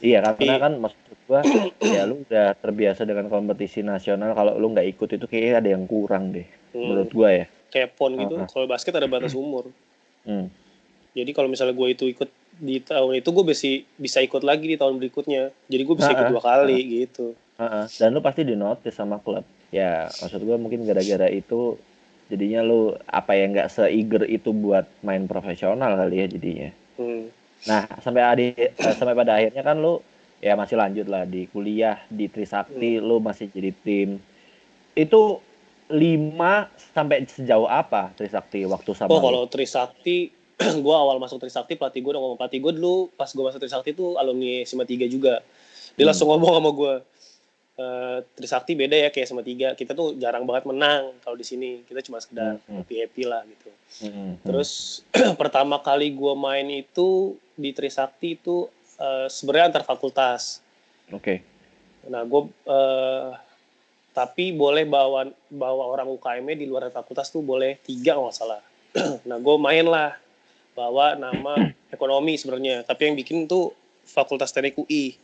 Iya 0.00 0.18
karena 0.24 0.56
Iya. 0.56 0.62
kan 0.62 0.72
maksud 0.80 0.98
gua 1.28 1.40
ya 1.94 2.02
lu 2.02 2.24
udah 2.24 2.56
terbiasa 2.56 3.04
dengan 3.04 3.28
kompetisi 3.28 3.84
nasional 3.84 4.32
kalau 4.32 4.56
lu 4.56 4.72
nggak 4.72 4.88
ikut 4.90 5.08
itu 5.14 5.26
kayaknya 5.28 5.54
ada 5.60 5.68
yang 5.76 5.84
kurang 5.84 6.32
deh 6.32 6.46
Hmm. 6.74 6.90
menurut 6.90 7.10
gua 7.14 7.30
ya. 7.30 7.46
kayak 7.70 7.94
pon 7.94 8.18
gitu. 8.18 8.34
Uh-uh. 8.34 8.50
Kalau 8.50 8.66
basket 8.66 8.94
ada 8.94 9.06
batas 9.06 9.34
umur. 9.34 9.70
Hmm. 10.26 10.50
Jadi 11.14 11.30
kalau 11.30 11.46
misalnya 11.46 11.74
gue 11.78 11.88
itu 11.94 12.04
ikut 12.10 12.30
di 12.54 12.78
tahun 12.82 13.18
itu 13.18 13.28
gue 13.30 13.44
bisa 13.46 13.66
bisa 13.98 14.18
ikut 14.22 14.42
lagi 14.42 14.66
di 14.66 14.76
tahun 14.78 14.98
berikutnya. 14.98 15.54
Jadi 15.70 15.82
gue 15.82 15.96
bisa 15.96 16.10
ikut 16.10 16.26
dua 16.34 16.42
kali 16.42 16.78
gitu. 17.06 17.38
Heeh. 17.58 17.84
Dan 17.98 18.18
lu 18.18 18.20
pasti 18.20 18.42
di 18.42 18.58
notice 18.58 18.94
sama 18.94 19.22
klub. 19.22 19.46
Ya, 19.70 20.10
maksud 20.22 20.42
gue 20.42 20.56
mungkin 20.58 20.86
gara-gara 20.86 21.26
itu 21.30 21.78
jadinya 22.30 22.66
lu 22.66 22.94
apa 23.10 23.36
ya 23.36 23.46
nggak 23.50 23.70
se-eager 23.70 24.26
itu 24.26 24.50
buat 24.50 24.86
main 25.06 25.26
profesional 25.30 25.94
kali 25.98 26.22
ya 26.22 26.26
jadinya. 26.30 26.70
Hmm. 26.98 27.30
Nah, 27.64 27.88
sampai 28.02 28.22
adi, 28.22 28.46
eh, 28.54 28.72
sampai 28.94 29.16
pada 29.16 29.40
akhirnya 29.40 29.62
kan 29.64 29.78
lu 29.80 30.02
ya 30.44 30.52
masih 30.58 30.76
lanjut 30.76 31.08
lah 31.08 31.24
di 31.24 31.48
kuliah 31.48 31.96
di 32.12 32.28
Trisakti 32.28 33.00
lu 33.00 33.22
masih 33.22 33.48
jadi 33.54 33.72
tim. 33.82 34.20
Itu 34.94 35.40
5 35.90 36.70
sampai 36.96 37.28
sejauh 37.28 37.68
apa 37.68 38.12
Trisakti 38.16 38.64
waktu 38.68 38.90
sama 38.96 39.10
Oh 39.12 39.20
kalau 39.20 39.48
Trisakti, 39.48 40.32
gue 40.84 40.94
awal 40.94 41.18
masuk 41.18 41.38
Trisakti 41.38 41.74
pelatih 41.74 41.98
gue 41.98 42.10
udah 42.14 42.22
ngomong 42.22 42.38
pelatih 42.38 42.62
gue 42.62 42.72
dulu 42.74 43.10
pas 43.12 43.26
gue 43.26 43.42
masuk 43.42 43.58
Trisakti 43.58 43.90
itu 43.90 44.14
alumni 44.14 44.62
SMA 44.62 44.84
3 44.84 45.06
juga. 45.06 45.42
Dia 45.94 46.02
Hmm. 46.02 46.08
langsung 46.08 46.26
ngomong 46.26 46.52
sama 46.52 46.70
gue, 46.70 46.94
e, 47.74 47.84
Trisakti 48.34 48.72
beda 48.74 48.96
ya 48.96 49.08
kayak 49.10 49.26
SMA 49.26 49.42
3. 49.42 49.74
Kita 49.74 49.92
tuh 49.92 50.14
jarang 50.14 50.42
banget 50.42 50.66
menang 50.66 51.14
kalau 51.20 51.34
di 51.34 51.42
sini. 51.42 51.82
Kita 51.82 52.02
cuma 52.02 52.18
sekedar 52.18 52.58
Hmm. 52.64 52.80
happy 52.80 52.94
happy 52.98 53.22
lah 53.24 53.42
gitu. 53.44 53.70
Hmm, 54.00 54.10
hmm. 54.10 54.32
Terus 54.42 55.02
pertama 55.40 55.78
kali 55.78 56.10
gue 56.10 56.34
main 56.34 56.66
itu 56.66 57.34
di 57.54 57.70
Trisakti 57.70 58.34
itu 58.34 58.66
eh, 58.94 59.26
sebenarnya 59.26 59.74
antar 59.74 59.84
fakultas. 59.84 60.62
Oke. 61.10 61.42
Nah 62.06 62.22
gue 62.22 62.42
eh, 62.64 63.28
tapi 64.14 64.54
boleh 64.54 64.86
bawa 64.86 65.26
bawa 65.50 65.84
orang 65.90 66.06
UKM 66.08 66.46
di 66.54 66.66
luar 66.66 66.86
fakultas 66.88 67.26
tuh 67.28 67.42
boleh 67.42 67.82
tiga 67.82 68.14
nggak 68.14 68.30
salah. 68.30 68.62
nah 69.28 69.34
gue 69.36 69.56
main 69.58 69.82
lah 69.82 70.14
bawa 70.74 71.14
nama 71.14 71.54
ekonomi 71.94 72.34
sebenarnya. 72.36 72.82
Tapi 72.84 73.10
yang 73.10 73.16
bikin 73.16 73.46
tuh 73.46 73.72
fakultas 74.04 74.52
teknik 74.52 74.76
UI. 74.76 75.16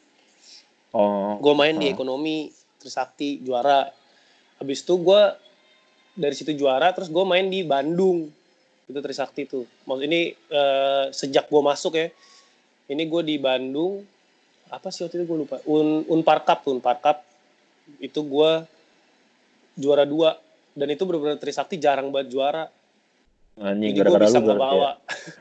Oh. 0.95 1.39
Gue 1.39 1.55
main 1.55 1.77
di 1.77 1.91
Ah. 1.91 1.95
ekonomi 1.95 2.51
Trisakti 2.81 3.45
juara. 3.45 3.87
Habis 4.57 4.81
itu 4.83 4.95
gue 4.97 5.23
dari 6.17 6.35
situ 6.35 6.57
juara 6.57 6.91
terus 6.91 7.13
gue 7.13 7.25
main 7.29 7.47
di 7.47 7.63
Bandung 7.63 8.31
itu 8.89 8.99
Trisakti 8.99 9.47
tuh. 9.47 9.69
Maksud 9.87 10.05
ini 10.07 10.33
eh, 10.33 11.05
sejak 11.13 11.47
gue 11.47 11.63
masuk 11.63 11.95
ya. 11.95 12.09
Ini 12.91 13.03
gue 13.07 13.23
di 13.23 13.37
Bandung 13.39 14.03
apa 14.71 14.91
sih 14.91 15.03
waktu 15.07 15.23
itu 15.23 15.27
gue 15.27 15.39
lupa. 15.47 15.57
Un 15.67 16.07
Unpar 16.09 16.43
Cup 16.43 16.67
tuh 16.67 16.79
Unpar 16.79 16.99
Cup 16.99 17.23
itu 18.03 18.23
gue 18.23 18.51
juara 19.79 20.07
dua 20.07 20.39
dan 20.75 20.89
itu 20.91 21.03
benar-benar 21.07 21.39
Trisakti 21.39 21.79
jarang 21.79 22.11
banget 22.11 22.35
juara. 22.35 22.67
Anjing 23.61 23.93
Jadi 23.93 24.01
gue 24.01 24.17
gara-gara 24.17 24.27
bisa 24.27 24.41
lu 24.41 24.79
ya. 24.81 24.93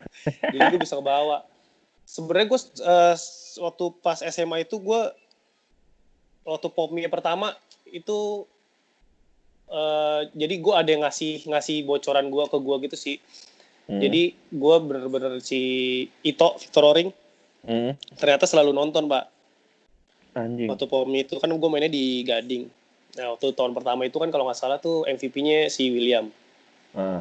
Jadi 0.54 0.64
gue 0.76 0.82
bisa 0.84 0.94
ngebawa. 1.00 1.38
Sebenarnya 2.04 2.48
gue 2.52 2.60
eh, 2.84 3.16
waktu 3.64 3.86
pas 4.04 4.20
SMA 4.20 4.68
itu 4.68 4.76
gue 4.84 5.02
waktu 6.44 6.68
popmi 6.76 7.08
pertama 7.08 7.56
itu 7.88 8.44
eh, 9.72 10.22
jadi 10.34 10.56
gue 10.60 10.74
ada 10.74 10.90
yang 10.90 11.06
ngasih 11.06 11.48
ngasih 11.48 11.86
bocoran 11.88 12.28
gue 12.28 12.44
ke 12.52 12.58
gue 12.60 12.76
gitu 12.90 12.98
sih. 13.00 13.18
Hmm. 13.88 14.04
Jadi 14.04 14.36
gue 14.36 14.76
bener-bener 14.84 15.40
si 15.40 15.62
Ito 16.22 16.60
Victor 16.60 16.84
Roring 16.86 17.10
Hmm. 17.60 17.92
ternyata 18.16 18.48
selalu 18.48 18.72
nonton 18.72 19.12
pak. 19.12 19.28
Anjing. 20.38 20.72
Waktu 20.72 20.86
popmi 20.88 21.28
itu 21.28 21.36
kan 21.42 21.52
gue 21.52 21.70
mainnya 21.70 21.92
di 21.92 22.24
Gading. 22.24 22.72
Nah 23.20 23.36
waktu 23.36 23.52
tahun 23.52 23.76
pertama 23.76 24.08
itu 24.08 24.16
kan 24.16 24.32
kalau 24.32 24.48
nggak 24.48 24.60
salah 24.60 24.80
tuh 24.80 25.04
MVP-nya 25.10 25.68
si 25.68 25.92
William. 25.92 26.32
Ah. 26.96 27.20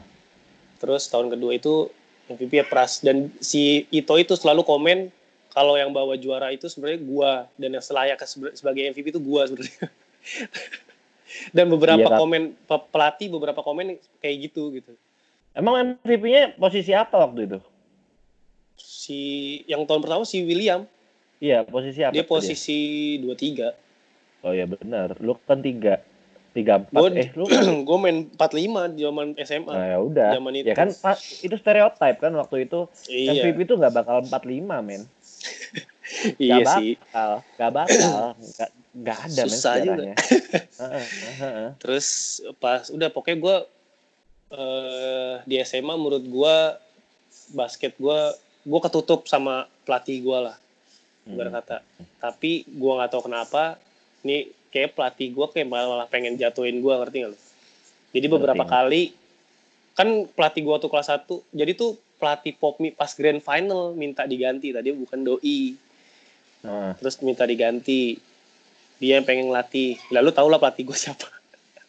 Terus 0.78 1.10
tahun 1.10 1.28
kedua 1.34 1.58
itu 1.58 1.90
MVP 2.30 2.62
ya 2.62 2.66
Pras 2.66 3.02
dan 3.02 3.32
si 3.42 3.84
Ito 3.90 4.14
itu 4.16 4.38
selalu 4.38 4.62
komen 4.62 5.10
kalau 5.50 5.74
yang 5.74 5.90
bawa 5.90 6.14
juara 6.14 6.54
itu 6.54 6.70
sebenarnya 6.70 7.00
gua 7.02 7.32
dan 7.58 7.74
yang 7.74 7.84
selayak 7.84 8.20
sebagai 8.54 8.94
MVP 8.94 9.10
itu 9.16 9.20
gua 9.20 9.48
sebenarnya. 9.48 9.90
dan 11.56 11.66
beberapa 11.68 12.08
Iya, 12.08 12.16
komen 12.16 12.42
pe- 12.54 12.86
pelatih 12.88 13.28
beberapa 13.32 13.60
komen 13.60 13.98
kayak 14.22 14.36
gitu 14.48 14.72
gitu. 14.76 14.92
Emang 15.56 15.98
MVP-nya 15.98 16.54
posisi 16.54 16.94
apa 16.94 17.18
waktu 17.18 17.50
itu? 17.50 17.58
Si 18.78 19.20
yang 19.66 19.82
tahun 19.88 20.04
pertama 20.04 20.22
si 20.22 20.44
William 20.46 20.86
Iya, 21.38 21.62
posisi 21.66 22.02
apa? 22.02 22.14
dia 22.14 22.26
posisi 22.26 22.78
23. 23.22 23.74
Oh 24.42 24.54
ya 24.54 24.66
benar. 24.66 25.14
Lu 25.22 25.38
kan 25.46 25.62
tiga, 25.62 26.02
tiga 26.58 26.82
empat. 26.82 26.90
Gua 26.98 27.08
eh 27.14 27.28
lu 27.38 27.46
gua 27.86 27.96
main 28.02 28.26
45 28.34 28.98
di 28.98 29.00
zaman 29.06 29.26
SMA. 29.46 29.70
Nah, 29.70 29.86
ya 29.86 29.98
udah. 30.02 30.30
Zaman 30.34 30.52
itu. 30.58 30.66
Ya 30.66 30.74
kan 30.74 30.88
itu 31.46 31.54
stereotip 31.54 32.16
kan 32.18 32.32
waktu 32.34 32.66
itu 32.66 32.90
iya. 33.06 33.46
MVP 33.46 33.70
itu 33.70 33.74
nggak 33.78 33.94
bakal 33.94 34.16
45 34.26 34.66
men. 34.82 35.02
Iya 36.40 36.64
Gak 36.64 36.80
sih. 36.80 36.96
bakal, 36.96 37.30
gak 37.60 37.72
bakal, 37.76 38.22
nggak 38.56 38.70
nggak 38.96 39.18
ada 39.28 39.42
men 39.44 39.58
Susah 39.60 39.74
juga. 39.76 40.02
Heeh, 40.80 41.06
heeh. 41.36 41.68
Terus 41.82 42.06
pas 42.62 42.88
udah 42.88 43.12
pokoknya 43.12 43.38
gue 43.42 43.56
eh 44.56 45.34
di 45.44 45.60
SMA 45.60 45.94
menurut 46.00 46.24
gue 46.24 46.56
basket 47.52 47.92
gue 48.00 48.18
gue 48.64 48.80
ketutup 48.80 49.28
sama 49.28 49.68
pelatih 49.84 50.24
gue 50.24 50.38
lah 50.48 50.56
Hmm. 51.28 51.52
kata. 51.52 51.84
Tapi 52.24 52.64
gue 52.64 52.92
nggak 52.96 53.12
tahu 53.12 53.28
kenapa 53.28 53.76
nih 54.24 54.48
kayak 54.68 54.94
pelatih 54.96 55.32
gue 55.32 55.46
kayak 55.52 55.68
malah 55.68 56.06
pengen 56.08 56.36
jatuhin 56.36 56.78
gue 56.80 56.92
ngerti 56.92 57.16
gak 57.24 57.30
lu? 57.32 57.38
Jadi 58.08 58.26
beberapa 58.28 58.64
Ngerti. 58.64 58.72
kali 58.72 59.02
kan 59.98 60.30
pelatih 60.30 60.62
gue 60.62 60.76
tuh 60.78 60.90
kelas 60.94 61.10
1 61.10 61.26
jadi 61.50 61.74
tuh 61.74 61.98
pelatih 62.22 62.54
popmi 62.54 62.94
pas 62.94 63.10
grand 63.18 63.42
final 63.42 63.98
minta 63.98 64.22
diganti 64.30 64.70
tadi 64.70 64.94
bukan 64.94 65.26
doi 65.26 65.74
Heeh. 66.62 66.92
terus 67.02 67.18
minta 67.18 67.42
diganti 67.42 68.14
dia 69.02 69.18
yang 69.18 69.26
pengen 69.26 69.50
ngelatih 69.50 69.98
lalu 70.14 70.30
tau 70.30 70.46
lah 70.46 70.62
pelatih 70.62 70.86
gue 70.86 70.94
siapa 70.94 71.26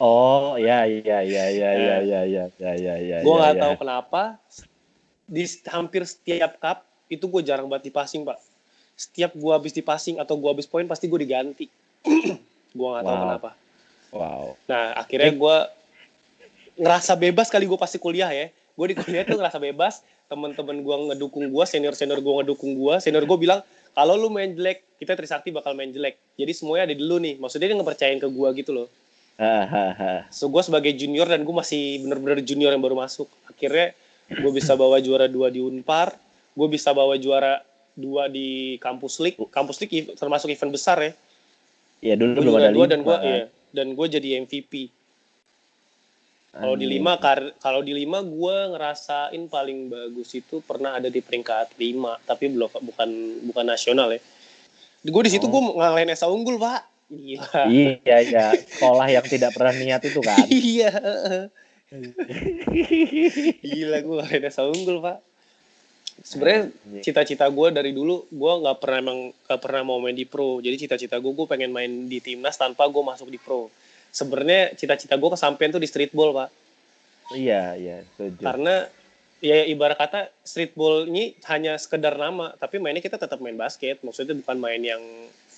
Oh 0.01 0.55
ya 0.55 0.87
ya 0.89 1.21
ya 1.21 1.45
ya 1.51 1.69
ya 1.75 1.97
ya 2.01 2.21
ya 2.23 2.43
ya 2.49 2.71
ya 2.73 2.95
ya. 2.97 3.17
gue 3.21 3.29
ya, 3.29 3.37
nggak 3.37 3.55
ya. 3.57 3.61
tahu 3.61 3.73
kenapa 3.77 4.21
di 5.29 5.43
hampir 5.69 6.01
setiap 6.09 6.57
cup 6.57 6.81
itu 7.13 7.29
gue 7.29 7.41
jarang 7.45 7.69
banget 7.69 7.89
di 7.89 7.93
passing 7.93 8.25
pak 8.25 8.41
setiap 8.97 9.37
gue 9.37 9.51
habis 9.53 9.69
di 9.69 9.85
passing 9.85 10.17
atau 10.17 10.33
gue 10.33 10.49
habis 10.49 10.65
poin 10.65 10.87
pasti 10.89 11.05
gue 11.05 11.19
diganti 11.21 11.69
gue 12.79 12.87
nggak 12.87 13.03
tahu 13.03 13.11
Wow. 13.11 13.23
kenapa 13.27 13.49
Wow. 14.09 14.45
nah 14.65 14.95
akhirnya 14.95 15.31
gue 15.35 15.55
ngerasa 16.79 17.13
bebas 17.19 17.51
kali 17.51 17.67
gue 17.67 17.75
pasti 17.75 17.99
kuliah 17.99 18.31
ya 18.31 18.47
gue 18.49 18.85
di 18.87 18.95
kuliah 18.95 19.27
tuh 19.27 19.35
ngerasa 19.35 19.59
bebas 19.59 19.99
teman-teman 20.31 20.79
gue 20.79 20.95
ngedukung 21.11 21.51
gue 21.51 21.65
senior 21.67 21.91
senior 21.91 22.23
gue 22.23 22.33
ngedukung 22.39 22.71
gue 22.79 22.95
senior 23.03 23.27
gue 23.27 23.37
bilang 23.37 23.59
kalau 23.91 24.15
lu 24.15 24.31
main 24.31 24.55
jelek 24.55 24.85
kita 24.95 25.19
Trisakti 25.19 25.51
bakal 25.51 25.75
main 25.75 25.91
jelek 25.91 26.15
jadi 26.39 26.55
semuanya 26.55 26.87
ada 26.87 26.95
di 26.95 27.03
lu 27.03 27.19
nih 27.19 27.35
maksudnya 27.35 27.67
dia 27.67 27.75
ngepercayain 27.75 28.21
ke 28.23 28.29
gue 28.31 28.49
gitu 28.63 28.71
loh. 28.71 28.87
So 30.35 30.51
gue 30.51 30.59
sebagai 30.59 30.91
junior 30.95 31.23
dan 31.23 31.47
gue 31.47 31.55
masih 31.55 32.03
bener-bener 32.03 32.43
junior 32.43 32.75
yang 32.75 32.83
baru 32.83 32.99
masuk. 32.99 33.27
Akhirnya 33.47 33.95
gue 34.27 34.51
bisa 34.51 34.75
bawa 34.75 34.99
juara 34.99 35.31
dua 35.31 35.47
di 35.47 35.63
Unpar, 35.63 36.11
gue 36.55 36.67
bisa 36.67 36.91
bawa 36.91 37.15
juara 37.15 37.63
dua 37.95 38.27
di 38.27 38.75
kampus 38.83 39.23
league. 39.23 39.39
Kampus 39.47 39.79
league 39.79 40.11
termasuk 40.19 40.51
event 40.51 40.75
besar 40.75 40.99
ya. 40.99 41.11
Ya 41.99 42.15
dulu 42.15 42.31
Gue 42.33 42.41
belum 42.41 42.55
ada 42.55 42.69
dua 42.69 42.75
lima. 42.79 42.87
dan 42.87 42.99
gue 43.01 43.11
kan. 43.13 43.23
ya, 43.25 43.39
dan 43.71 43.87
gue 43.91 44.05
jadi 44.09 44.29
MVP. 44.39 44.73
Kalau 46.49 46.73
di 46.73 46.87
lima 46.87 47.13
kar- 47.15 47.53
kalau 47.57 47.79
di 47.79 47.93
lima 47.93 48.19
gue 48.19 48.55
ngerasain 48.69 49.43
paling 49.45 49.85
bagus 49.85 50.33
itu 50.33 50.59
pernah 50.59 50.95
ada 50.95 51.07
di 51.07 51.19
peringkat 51.19 51.75
lima, 51.75 52.17
tapi 52.19 52.49
belum 52.49 52.67
bukan 52.83 53.09
bukan 53.45 53.65
nasional 53.65 54.09
ya. 54.09 54.19
Gue 55.01 55.21
di 55.21 55.31
situ 55.31 55.45
Oh. 55.45 55.51
gue 55.51 55.77
ngalahin 55.77 56.09
Esa 56.09 56.25
Unggul 56.25 56.57
pak. 56.57 56.89
Gila. 57.07 57.63
Iya 57.65 58.17
ya 58.23 58.45
sekolah 58.73 59.07
yang 59.07 59.23
tidak 59.23 59.51
pernah 59.51 59.71
niat 59.71 60.01
itu 60.03 60.19
kan. 60.19 60.41
Iya. 60.45 60.89
Gila 63.61 63.97
gue 63.99 64.15
ngalahin 64.15 64.43
Esa 64.43 64.65
Unggul 64.65 64.99
pak. 64.99 65.21
Sebenarnya 66.19 66.63
Iya. 66.91 67.01
cita-cita 67.01 67.45
gue 67.47 67.67
dari 67.69 67.91
dulu 67.91 68.27
gue 68.27 68.53
nggak 68.59 68.77
pernah 68.77 68.97
emang 68.99 69.19
nggak 69.45 69.61
pernah 69.61 69.81
mau 69.83 69.97
main 69.97 70.13
di 70.13 70.23
pro 70.23 70.59
jadi 70.59 70.75
cita-cita 70.75 71.15
gue 71.17 71.31
gue 71.31 71.47
pengen 71.47 71.71
main 71.71 71.87
di 72.05 72.19
timnas 72.19 72.55
tanpa 72.55 72.85
gue 72.85 72.99
masuk 72.99 73.27
di 73.27 73.39
pro 73.39 73.71
sebenarnya 74.09 74.75
cita-cita 74.75 75.15
gue 75.15 75.29
kesampaian 75.31 75.69
tuh 75.69 75.79
di 75.79 75.87
streetball 75.87 76.33
pak 76.33 76.49
Iya 77.29 77.77
iya 77.77 77.97
setuju. 78.09 78.41
karena 78.41 78.75
ya 79.39 79.63
ibarat 79.63 79.95
kata 79.95 80.27
streetball 80.43 81.07
ini 81.07 81.37
hanya 81.47 81.77
sekedar 81.77 82.17
nama 82.17 82.51
tapi 82.57 82.81
mainnya 82.81 82.99
kita 82.99 83.15
tetap 83.15 83.39
main 83.39 83.55
basket 83.55 84.01
maksudnya 84.01 84.35
bukan 84.35 84.57
main 84.57 84.81
yang 84.81 84.99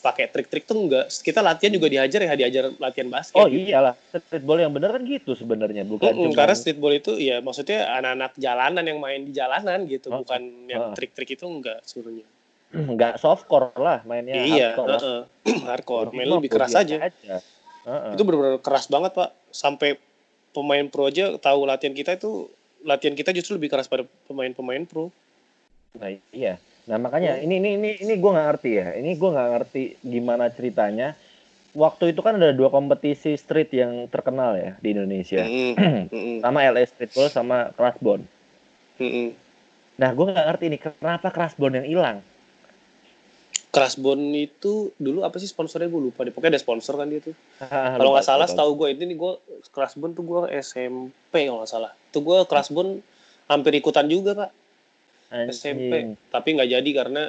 pakai 0.02 0.26
trik-trik 0.34 0.66
tuh 0.66 0.90
enggak 0.90 1.08
kita 1.22 1.46
latihan 1.46 1.72
juga 1.78 1.88
diajar 1.88 2.20
ya 2.26 2.34
diajar 2.34 2.64
latihan 2.82 3.08
basket 3.14 3.38
Oh 3.38 3.46
iyalah, 3.46 3.94
streetball 4.10 4.58
yang 4.58 4.74
benar 4.74 4.98
kan 4.98 5.06
gitu 5.06 5.38
sebenarnya, 5.38 5.86
bukan 5.86 6.12
cuma 6.18 6.34
karena 6.34 6.56
streetball 6.58 6.94
itu 6.98 7.16
ya 7.22 7.38
maksudnya 7.40 7.86
anak-anak 8.02 8.34
jalanan 8.42 8.84
yang 8.84 9.00
main 9.00 9.22
di 9.24 9.32
jalanan 9.32 9.86
gitu 9.86 10.10
Oh, 10.10 10.26
bukan 10.26 10.42
yang 10.66 10.92
oh. 10.92 10.94
trik-trik 10.98 11.38
itu 11.38 11.46
enggak 11.46 11.86
sebenarnya 11.86 12.26
nggak 12.98 13.14
softcore 13.22 13.72
lah 13.78 14.02
mainnya. 14.04 14.42
iya 14.42 14.74
hardcore 14.74 15.30
hardcore 15.70 16.08
Jadi 16.10 16.18
main 16.18 16.28
lebih 16.28 16.52
keras 16.52 16.72
biasa 16.74 16.82
aja 16.84 16.96
Heeh. 17.82 18.12
itu 18.14 18.22
benar-benar 18.26 18.62
keras 18.62 18.86
banget 18.90 19.12
pak 19.18 19.30
sampai 19.54 19.98
pemain 20.52 20.86
pro 20.90 21.08
aja 21.08 21.38
tahu 21.38 21.66
latihan 21.66 21.96
kita 21.96 22.18
itu 22.18 22.50
latihan 22.82 23.14
kita 23.14 23.30
justru 23.34 23.58
lebih 23.62 23.70
keras 23.70 23.86
pada 23.86 24.04
pemain-pemain 24.26 24.84
pro. 24.90 25.14
Nah 25.98 26.10
iya. 26.34 26.58
Nah 26.90 26.98
makanya 26.98 27.38
ini 27.38 27.62
ini 27.62 27.78
ini 27.78 27.90
ini 28.02 28.14
gue 28.18 28.32
nggak 28.32 28.48
ngerti 28.54 28.72
ya. 28.74 28.88
Ini 28.98 29.12
gue 29.14 29.30
nggak 29.30 29.50
ngerti 29.54 29.84
gimana 30.02 30.50
ceritanya. 30.50 31.14
Waktu 31.72 32.12
itu 32.12 32.20
kan 32.20 32.36
ada 32.36 32.52
dua 32.52 32.68
kompetisi 32.68 33.38
street 33.40 33.72
yang 33.72 34.10
terkenal 34.12 34.58
ya 34.60 34.76
di 34.82 34.92
Indonesia. 34.92 35.46
Mm 35.46 35.74
-mm. 35.78 36.38
sama 36.44 36.68
LA 36.68 36.84
Streetball 36.90 37.30
sama 37.32 37.58
Crossbone. 37.78 38.26
Mm 38.98 39.12
-mm. 39.12 39.28
Nah 40.02 40.10
gue 40.12 40.26
nggak 40.26 40.48
ngerti 40.52 40.66
nih 40.74 40.82
kenapa 40.82 41.28
Crossbone 41.30 41.84
yang 41.84 41.88
hilang. 41.88 42.18
Crossbone 43.72 44.36
itu 44.36 44.92
dulu 45.00 45.24
apa 45.24 45.40
sih 45.40 45.48
sponsornya 45.48 45.88
gue 45.88 46.12
lupa 46.12 46.28
deh. 46.28 46.36
Pokoknya 46.36 46.60
ada 46.60 46.62
sponsor 46.62 47.00
kan 47.00 47.08
dia 47.08 47.24
tuh. 47.24 47.38
Kalau 48.02 48.12
nggak 48.18 48.28
salah, 48.28 48.50
setahu 48.50 48.76
gue 48.76 48.88
ini 48.92 49.16
nih 49.16 49.18
gue 49.22 49.34
Crossbone 49.72 50.12
tuh 50.12 50.28
gue 50.28 50.40
SMP 50.60 51.48
kalau 51.48 51.64
nggak 51.64 51.72
salah. 51.72 51.96
Tuh 52.12 52.20
gue 52.20 52.38
Crossbone 52.52 53.00
hampir 53.48 53.72
ikutan 53.80 54.12
juga 54.12 54.36
pak 54.36 54.61
Anjing. 55.32 55.56
SMP. 55.56 55.94
Tapi 56.30 56.48
nggak 56.54 56.70
jadi 56.70 56.90
karena 56.92 57.24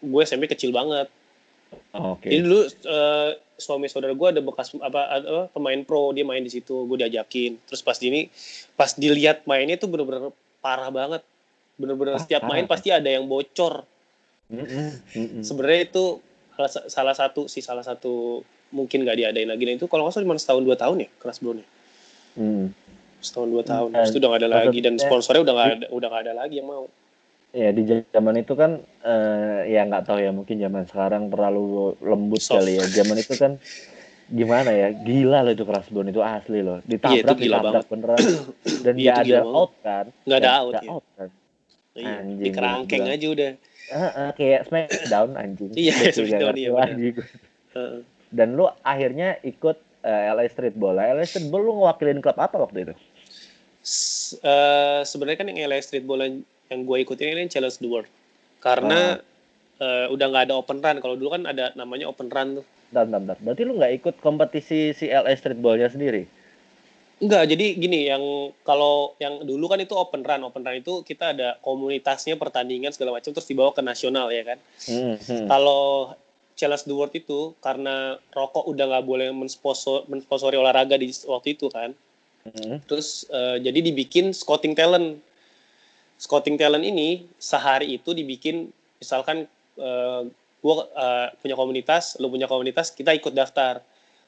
gue 0.00 0.22
SMP 0.24 0.48
kecil 0.48 0.72
banget. 0.72 1.06
Oke. 1.92 2.32
Jadi 2.32 2.40
dulu 2.42 2.60
eh, 2.64 3.30
suami 3.56 3.88
saudara 3.88 4.12
gue 4.12 4.28
ada 4.28 4.40
bekas 4.40 4.72
apa, 4.80 5.00
ada 5.08 5.48
pemain 5.52 5.80
pro 5.84 6.12
dia 6.16 6.24
main 6.24 6.40
di 6.40 6.52
situ. 6.52 6.88
Gue 6.88 6.96
diajakin. 6.96 7.60
Terus 7.68 7.80
pas 7.84 7.96
ini 8.00 8.28
pas 8.74 8.92
dilihat 8.92 9.44
mainnya 9.44 9.76
tuh 9.76 9.92
bener-bener 9.92 10.32
parah 10.64 10.88
banget. 10.88 11.22
Bener-bener 11.76 12.16
Ah, 12.16 12.22
setiap 12.24 12.48
parah. 12.48 12.56
main 12.56 12.64
pasti 12.64 12.88
ada 12.88 13.08
yang 13.08 13.28
bocor. 13.28 13.84
Mm-mm, 14.46 14.88
mm-mm. 15.12 15.42
Sebenarnya 15.42 15.90
itu 15.90 16.04
salah, 16.88 17.12
satu 17.12 17.50
sih 17.50 17.60
salah 17.60 17.82
satu 17.84 18.40
mungkin 18.72 19.04
nggak 19.04 19.16
diadain 19.18 19.48
lagi. 19.50 19.68
Nah 19.68 19.74
itu 19.76 19.86
kalau 19.90 20.06
nggak 20.08 20.14
salah 20.16 20.24
cuma 20.24 20.38
setahun 20.40 20.62
dua 20.64 20.76
tahun 20.78 20.96
ya 21.04 21.08
keras 21.20 21.40
nya 21.44 21.66
Mm. 22.36 22.68
setahun 23.24 23.48
dua 23.48 23.64
tahun. 23.64 23.88
Dan 23.96 23.98
Terus 24.04 24.10
itu 24.12 24.18
udah 24.20 24.28
nggak 24.28 24.42
ada 24.44 24.50
lagi 24.52 24.78
dan 24.84 24.94
sponsornya 25.00 25.42
udah 25.42 25.54
nggak 25.56 25.68
ada 25.72 25.86
udah 25.88 26.08
nggak 26.12 26.22
ada 26.28 26.34
lagi 26.36 26.54
yang 26.60 26.68
mau. 26.68 26.84
Ya 27.56 27.72
di 27.72 27.82
zaman 27.88 28.36
itu 28.36 28.52
kan 28.52 28.84
eh, 29.00 29.72
ya 29.72 29.88
nggak 29.88 30.04
tahu 30.04 30.18
ya 30.20 30.28
mungkin 30.28 30.60
zaman 30.60 30.84
sekarang 30.84 31.32
terlalu 31.32 31.96
lembut 32.04 32.44
Soft. 32.44 32.60
kali 32.60 32.76
ya. 32.76 32.84
Zaman 33.00 33.16
itu 33.16 33.34
kan 33.40 33.52
gimana 34.26 34.74
ya 34.74 34.90
gila 34.92 35.46
loh 35.46 35.54
itu 35.54 35.62
Crossbone 35.62 36.10
itu 36.10 36.18
asli 36.18 36.58
loh 36.60 36.82
ditabrak 36.82 37.14
Iya, 37.14 37.22
itu 37.22 37.34
gila 37.46 37.56
ditabrak 37.62 37.86
beneran 37.88 38.22
dan 38.84 38.94
nggak 38.98 39.16
itu 39.16 39.22
ada 39.22 39.38
banget. 39.40 39.54
out 39.56 39.72
kan 39.86 40.06
Nggak 40.26 40.38
ada 40.42 40.50
out, 40.60 40.74
ya. 40.74 40.80
kan 41.16 41.28
Iya, 41.96 42.12
Anjing, 42.20 42.42
di 42.44 42.50
kerangkeng 42.52 43.04
gila. 43.08 43.14
aja 43.16 43.26
udah. 43.32 43.50
Heeh, 43.86 44.28
kayak 44.36 44.60
Smackdown 44.68 45.30
anjing 45.38 45.70
Iya, 45.72 45.94
juga 46.12 46.12
Smackdown, 46.12 46.54
iya. 46.58 46.70
Heeh. 47.72 47.98
dan 48.34 48.48
lu 48.58 48.66
akhirnya 48.82 49.38
ikut 49.46 49.78
eh, 50.04 50.22
LA 50.34 50.44
Streetball 50.50 50.98
LA 50.98 51.24
Streetball 51.24 51.62
lu 51.62 51.72
ngewakilin 51.80 52.18
klub 52.20 52.36
apa 52.36 52.58
waktu 52.58 52.90
itu 52.90 52.94
S- 53.80 54.34
eh, 54.42 55.00
sebenarnya 55.06 55.38
kan 55.38 55.46
yang 55.54 55.70
LA 55.70 55.78
Streetball 55.78 56.20
yang, 56.72 56.80
gue 56.84 56.96
ikutin 57.02 57.34
ini 57.36 57.50
Challenge 57.50 57.78
the 57.78 57.88
World 57.88 58.08
karena 58.62 59.20
eh, 59.78 60.06
udah 60.10 60.26
nggak 60.26 60.44
ada 60.50 60.54
open 60.58 60.80
run 60.82 60.98
kalau 60.98 61.14
dulu 61.14 61.36
kan 61.36 61.46
ada 61.46 61.70
namanya 61.78 62.10
open 62.10 62.28
run 62.32 62.62
tuh 62.62 62.66
dan 62.94 63.10
dan 63.10 63.38
berarti 63.42 63.62
lu 63.66 63.76
nggak 63.76 63.92
ikut 64.02 64.14
kompetisi 64.22 64.94
si 64.94 65.06
LA 65.10 65.34
Streetballnya 65.34 65.90
sendiri 65.90 66.26
Enggak, 67.16 67.48
jadi 67.48 67.80
gini, 67.80 68.12
yang 68.12 68.52
kalau 68.60 69.16
yang 69.16 69.40
dulu 69.40 69.72
kan 69.72 69.80
itu 69.80 69.96
open 69.96 70.20
run, 70.20 70.44
open 70.44 70.60
run 70.60 70.84
itu 70.84 71.00
kita 71.00 71.32
ada 71.32 71.56
komunitasnya, 71.64 72.36
pertandingan 72.36 72.92
segala 72.92 73.16
macam, 73.16 73.32
terus 73.32 73.48
dibawa 73.48 73.72
ke 73.72 73.80
nasional 73.80 74.28
ya 74.28 74.44
kan. 74.44 74.60
Hmm, 74.84 75.16
hmm. 75.16 75.48
Kalau 75.48 76.12
Challenge 76.60 76.84
the 76.84 76.92
World 76.92 77.16
itu 77.16 77.56
karena 77.64 78.20
rokok 78.36 78.68
udah 78.68 78.84
nggak 78.84 79.06
boleh 79.08 79.32
mensponsor, 79.32 80.04
mensponsori 80.12 80.60
olahraga 80.60 81.00
di 81.00 81.08
waktu 81.24 81.56
itu 81.56 81.72
kan, 81.72 81.96
Hmm. 82.46 82.78
terus 82.86 83.26
eh, 83.26 83.58
jadi 83.58 83.90
dibikin 83.90 84.30
scouting 84.30 84.78
talent. 84.78 85.18
Scouting 86.16 86.56
talent 86.56 86.84
ini 86.84 87.28
sehari 87.36 88.00
itu 88.00 88.16
dibikin, 88.16 88.72
misalkan 89.00 89.44
eh, 89.76 90.22
gua 90.64 90.74
eh, 90.88 91.28
punya 91.38 91.54
komunitas, 91.54 92.16
lu 92.16 92.32
punya 92.32 92.48
komunitas, 92.48 92.92
kita 92.92 93.12
ikut 93.12 93.36
daftar. 93.36 93.84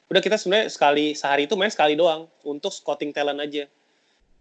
Udah 0.09 0.21
kita 0.21 0.37
sebenarnya 0.37 0.73
sekali 0.73 1.13
sehari 1.13 1.45
itu 1.45 1.53
main 1.53 1.69
sekali 1.69 1.93
doang 1.93 2.25
untuk 2.45 2.73
scouting 2.73 3.13
talent 3.13 3.41
aja. 3.41 3.69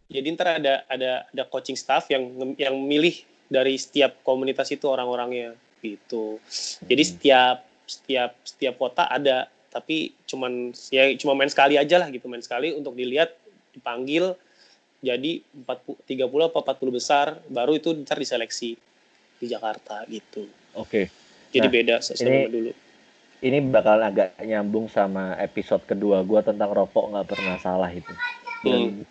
Jadi 0.08 0.26
ntar 0.32 0.60
ada 0.60 0.88
ada 0.88 1.28
ada 1.28 1.42
coaching 1.44 1.76
staff 1.76 2.08
yang 2.08 2.32
yang 2.56 2.72
milih 2.80 3.12
dari 3.48 3.76
setiap 3.76 4.20
komunitas 4.24 4.68
itu 4.72 4.88
orang-orangnya 4.88 5.52
gitu. 5.84 6.40
Jadi 6.84 7.02
Hmm. 7.04 7.10
setiap 7.12 7.56
setiap 7.88 8.30
setiap 8.44 8.74
kota 8.76 9.04
ada, 9.08 9.48
tapi 9.68 10.12
cuman 10.28 10.72
ya 10.92 11.08
cuma 11.20 11.36
main 11.36 11.48
sekali 11.48 11.76
aja 11.76 12.00
lah 12.00 12.08
gitu, 12.12 12.28
main 12.28 12.44
sekali 12.44 12.72
untuk 12.72 12.96
dilihat 12.96 13.32
dipanggil 13.72 14.36
jadi 14.98 15.38
40 15.54 16.02
30 16.04 16.48
apa 16.48 16.58
40 16.74 16.90
besar 16.90 17.26
baru 17.46 17.72
itu 17.72 17.94
ntar 18.02 18.18
diseleksi 18.18 18.74
di 19.38 19.46
Jakarta 19.46 20.02
gitu. 20.06 20.46
Oke. 20.74 21.06
Jadi 21.48 21.64
Nah, 21.64 21.72
beda 21.72 21.94
sama 22.02 22.50
dulu. 22.50 22.72
ini 23.38 23.58
bakal 23.62 24.02
agak 24.02 24.34
nyambung 24.42 24.90
sama 24.90 25.38
episode 25.38 25.86
kedua 25.86 26.20
gue 26.20 26.40
tentang 26.42 26.74
rokok 26.74 27.14
nggak 27.14 27.26
pernah 27.28 27.56
salah 27.56 27.86
itu. 27.88 28.10
Dan, 28.58 29.06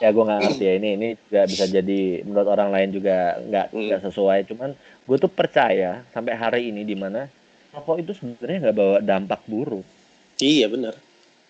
ya 0.00 0.08
gue 0.08 0.24
nggak 0.24 0.40
ngerti 0.40 0.64
ya 0.64 0.74
ini 0.80 0.88
ini 0.96 1.08
juga 1.20 1.42
bisa 1.44 1.64
jadi 1.68 2.00
menurut 2.24 2.48
orang 2.48 2.72
lain 2.72 2.88
juga 2.90 3.36
nggak 3.38 3.66
Hmm. 3.70 3.84
nggak 3.86 4.00
sesuai. 4.08 4.38
Cuman 4.48 4.70
gue 5.04 5.16
tuh 5.20 5.28
percaya 5.28 6.00
sampai 6.10 6.32
hari 6.32 6.72
ini 6.72 6.82
di 6.82 6.96
mana 6.96 7.28
rokok 7.70 8.00
itu 8.00 8.16
sebenarnya 8.16 8.58
nggak 8.64 8.76
bawa 8.76 8.98
dampak 8.98 9.40
buruk. 9.44 9.84
Iya 10.40 10.72
benar. 10.72 10.96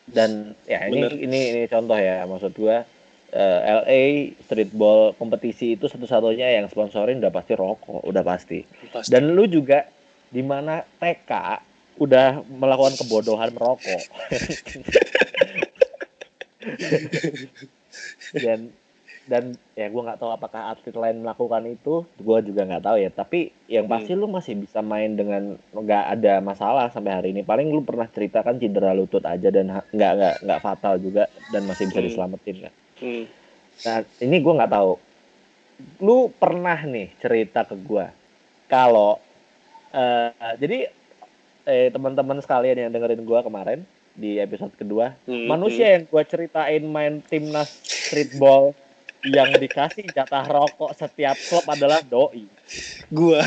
Dan 0.07 0.55
ya 0.67 0.87
ini 0.87 0.99
ini 1.23 1.39
ini 1.55 1.61
contoh 1.67 1.95
ya 1.95 2.27
maksud 2.27 2.51
gue 2.53 2.77
eh, 3.33 3.61
LA 3.83 4.03
streetball 4.45 5.15
kompetisi 5.17 5.75
itu 5.75 5.89
satu-satunya 5.89 6.61
yang 6.61 6.67
sponsorin 6.71 7.19
udah 7.19 7.33
pasti 7.33 7.53
rokok 7.55 8.03
udah 8.07 8.23
pasti. 8.23 8.63
Pasti. 8.93 9.11
Dan 9.11 9.35
lu 9.35 9.47
juga 9.47 9.87
di 10.31 10.43
mana 10.43 10.83
TK 10.83 11.33
udah 11.97 12.45
melakukan 12.45 13.01
kebodohan 13.01 13.51
merokok. 13.57 14.03
dan 18.37 18.69
dan 19.27 19.59
ya 19.75 19.91
gue 19.91 20.03
nggak 20.07 20.23
tahu 20.23 20.31
apakah 20.31 20.71
atlet 20.71 20.95
lain 20.95 21.27
melakukan 21.27 21.67
itu, 21.67 22.07
gue 22.15 22.39
juga 22.47 22.63
nggak 22.63 22.85
tahu 22.87 22.97
ya. 23.03 23.11
Tapi 23.11 23.51
yang 23.67 23.91
pasti 23.91 24.15
lu 24.15 24.31
masih 24.31 24.55
bisa 24.55 24.79
main 24.87 25.19
dengan 25.19 25.59
nggak 25.75 26.05
ada 26.15 26.39
masalah 26.39 26.95
sampai 26.95 27.11
hari 27.11 27.29
ini. 27.35 27.43
Paling 27.43 27.67
lu 27.75 27.83
pernah 27.83 28.07
ceritakan 28.07 28.63
cedera 28.63 28.95
lutut 28.95 29.27
aja 29.27 29.51
dan 29.51 29.83
nggak 29.91 30.13
nggak 30.15 30.35
nggak 30.47 30.61
fatal 30.63 30.95
juga 31.03 31.27
dan 31.51 31.67
masih 31.67 31.91
bisa 31.91 31.99
Hmm. 31.99 32.07
diselamatin 32.07 32.57
kan. 32.71 32.73
Hmm. 33.01 33.25
Nah, 33.85 33.99
ini 34.25 34.37
gue 34.41 34.53
nggak 34.57 34.73
tahu. 34.73 34.93
Lu 36.01 36.33
pernah 36.33 36.81
nih 36.81 37.13
cerita 37.21 37.69
ke 37.69 37.77
gue 37.77 38.07
kalau 38.67 39.21
eh, 39.93 40.33
jadi 40.57 40.89
eh, 41.67 41.89
teman-teman 41.93 42.41
sekalian 42.41 42.89
yang 42.89 42.91
dengerin 42.95 43.23
gue 43.27 43.41
kemarin 43.45 43.81
di 44.17 44.41
episode 44.41 44.73
kedua, 44.73 45.13
Hmm. 45.29 45.45
manusia 45.45 45.93
yang 45.93 46.09
gue 46.09 46.23
ceritain 46.25 46.81
main 46.89 47.21
timnas 47.21 47.69
streetball 47.85 48.73
yang 49.27 49.53
dikasih 49.59 50.09
jatah 50.15 50.47
rokok 50.47 50.97
setiap 50.97 51.37
klub 51.37 51.67
adalah 51.69 52.01
doi. 52.01 52.47
Gua. 53.13 53.43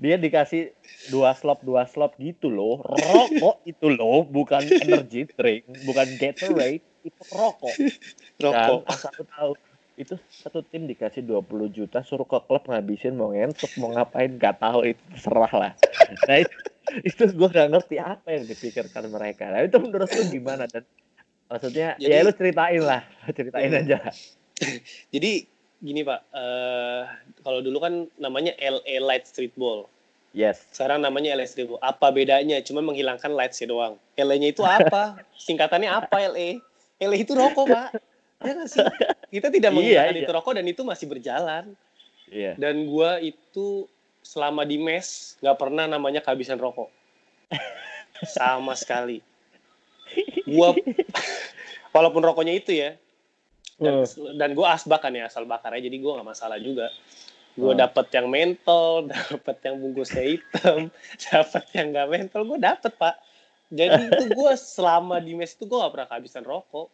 Dia 0.00 0.16
dikasih 0.16 0.72
dua 1.12 1.36
slop 1.36 1.60
dua 1.60 1.84
slop 1.84 2.16
gitu 2.16 2.48
loh. 2.48 2.80
Rokok 2.84 3.62
itu 3.68 3.86
loh, 3.92 4.24
bukan 4.26 4.64
energy 4.68 5.28
drink, 5.28 5.64
bukan 5.84 6.08
Gatorade, 6.16 6.84
itu 7.02 7.20
rokok. 7.30 7.74
Rokok. 8.44 8.80
Dan 8.88 9.12
lu 9.18 9.24
tahu 9.26 9.52
itu 9.94 10.14
satu 10.32 10.64
tim 10.64 10.88
dikasih 10.88 11.20
20 11.20 11.44
juta 11.68 12.00
suruh 12.00 12.24
ke 12.24 12.40
klub 12.48 12.64
ngabisin 12.64 13.12
mau 13.12 13.36
ngentuk 13.36 13.68
mau 13.76 13.92
ngapain 13.92 14.32
gak 14.40 14.56
tahu 14.56 14.88
itu 14.88 15.02
serah 15.12 15.52
lah 15.52 15.72
nah 16.24 16.40
itu, 16.40 16.56
itu 17.04 17.22
gue 17.28 17.48
gak 17.52 17.68
ngerti 17.68 18.00
apa 18.00 18.32
yang 18.32 18.48
dipikirkan 18.48 19.12
mereka 19.12 19.52
nah 19.52 19.60
itu 19.60 19.76
menurut 19.76 20.08
lu 20.08 20.24
gimana 20.32 20.64
dan 20.64 20.88
maksudnya 21.52 22.00
Jadi- 22.00 22.16
ya 22.16 22.24
lu 22.24 22.32
ceritain 22.32 22.80
lah 22.80 23.04
ceritain 23.28 23.68
Hmm. 23.68 23.80
aja 23.84 23.98
Jadi 25.12 25.44
gini 25.80 26.00
Pak, 26.00 26.20
eh 26.32 27.02
kalau 27.40 27.60
dulu 27.60 27.80
kan 27.80 28.08
namanya 28.16 28.52
LA 28.56 29.00
Light 29.00 29.24
Streetball. 29.24 29.88
yes 30.32 30.64
Sekarang 30.72 31.00
namanya 31.00 31.32
LA 31.32 31.44
Streetball. 31.44 31.80
Apa 31.80 32.08
bedanya? 32.08 32.60
Cuma 32.60 32.80
menghilangkan 32.80 33.32
lights 33.32 33.64
doang. 33.64 33.96
LA-nya 34.14 34.52
itu 34.52 34.60
apa? 34.60 35.16
Singkatannya 35.34 35.88
apa 35.88 36.28
LA? 36.28 36.60
LA 37.00 37.16
itu 37.24 37.32
rokok, 37.32 37.66
Pak. 37.66 37.88
Ya 38.40 38.52
nggak 38.56 38.68
sih? 38.68 38.84
Kita 39.32 39.48
tidak 39.48 39.70
Iya, 39.72 39.76
menghilangkan 39.76 40.16
iya. 40.16 40.22
itu 40.24 40.32
rokok 40.32 40.52
dan 40.56 40.66
itu 40.68 40.82
masih 40.84 41.06
berjalan. 41.08 41.64
iya 42.30 42.52
Dan 42.54 42.86
gua 42.86 43.18
itu 43.18 43.88
selama 44.20 44.62
di 44.62 44.76
mes 44.76 45.34
nggak 45.40 45.56
pernah 45.56 45.88
namanya 45.88 46.20
kehabisan 46.20 46.60
rokok. 46.60 46.92
Sama 48.22 48.76
sekali. 48.76 49.24
Gua 50.44 50.76
walaupun 51.96 52.22
rokoknya 52.22 52.54
itu 52.54 52.70
ya, 52.76 52.94
dan, 53.80 54.04
dan 54.36 54.50
gue 54.52 54.66
asbak 54.66 55.00
kan 55.00 55.12
ya 55.16 55.26
asal 55.26 55.48
bakar 55.48 55.72
aja 55.72 55.88
jadi 55.88 55.96
gue 55.96 56.12
nggak 56.12 56.28
masalah 56.28 56.60
juga 56.60 56.92
gue 57.58 57.72
Hmm. 57.74 57.80
dapet 57.82 58.06
yang 58.14 58.30
mentol 58.30 59.04
dapet 59.10 59.56
yang 59.66 59.76
bungkusnya 59.82 60.22
hitam 60.22 60.92
dapet 61.26 61.64
yang 61.74 61.90
nggak 61.90 62.08
mentol 62.08 62.46
gue 62.46 62.58
dapet 62.60 62.92
pak 62.94 63.18
jadi 63.70 64.10
itu 64.10 64.24
gue 64.34 64.52
selama 64.58 65.22
di 65.22 65.38
mes 65.38 65.54
itu 65.54 65.64
gue 65.64 65.78
gak 65.78 65.92
pernah 65.94 66.08
kehabisan 66.10 66.42
rokok 66.42 66.90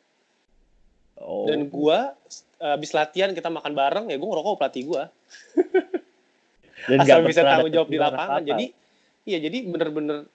Oh. 1.17 1.49
Dan 1.49 1.73
gua 1.73 2.13
habis 2.61 2.93
latihan 2.93 3.33
kita 3.33 3.49
makan 3.49 3.73
bareng 3.73 4.05
ya 4.13 4.17
gua 4.21 4.37
ngerokok 4.37 4.61
pelatih. 4.61 4.85
Dan 6.93 6.99
Asal 7.03 7.25
bisa 7.25 7.41
tanggung 7.41 7.73
jawab 7.73 7.89
di 7.89 7.99
lapangan. 7.99 8.45
Jadi 8.45 8.67
iya 9.27 9.39
jadi 9.41 9.65
bener-bener 9.65 10.29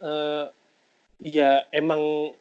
uh, 0.00 0.48
ya 1.22 1.64
emang 1.70 2.32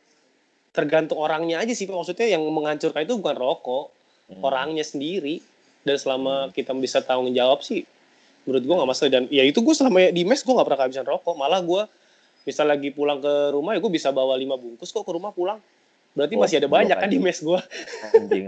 tergantung 0.73 1.19
orangnya 1.21 1.61
aja 1.63 1.71
sih 1.71 1.87
maksudnya 1.87 2.27
yang 2.27 2.43
menghancurkan 2.51 3.07
itu 3.07 3.15
bukan 3.19 3.37
rokok 3.37 3.85
hmm. 4.31 4.41
orangnya 4.43 4.83
sendiri 4.83 5.39
dan 5.85 5.95
selama 5.95 6.49
hmm. 6.49 6.51
kita 6.51 6.75
bisa 6.75 6.99
tanggung 6.99 7.31
jawab 7.31 7.63
sih 7.63 7.85
menurut 8.43 8.63
gue 8.65 8.75
nggak 8.75 8.89
masalah 8.89 9.11
dan 9.13 9.23
ya 9.31 9.47
itu 9.47 9.63
gue 9.63 9.71
selama 9.71 10.11
di 10.11 10.27
mes 10.27 10.41
gue 10.43 10.51
nggak 10.51 10.67
pernah 10.67 10.79
kehabisan 10.83 11.07
rokok 11.07 11.35
malah 11.37 11.61
gue 11.63 11.83
misal 12.45 12.69
lagi 12.69 12.93
pulang 12.93 13.19
ke 13.19 13.33
rumah 13.51 13.73
ya 13.73 13.81
gue 13.81 13.91
bisa 13.91 14.13
bawa 14.13 14.37
lima 14.37 14.55
bungkus 14.55 14.93
kok 14.93 15.03
ke 15.03 15.11
rumah 15.11 15.33
pulang. 15.33 15.57
Berarti 16.15 16.33
oh, 16.37 16.41
masih 16.45 16.57
ada 16.63 16.69
banyak 16.71 16.95
kan 16.95 17.09
di 17.09 17.19
mes 17.19 17.41
gue 17.41 17.59
anjing. 18.13 18.45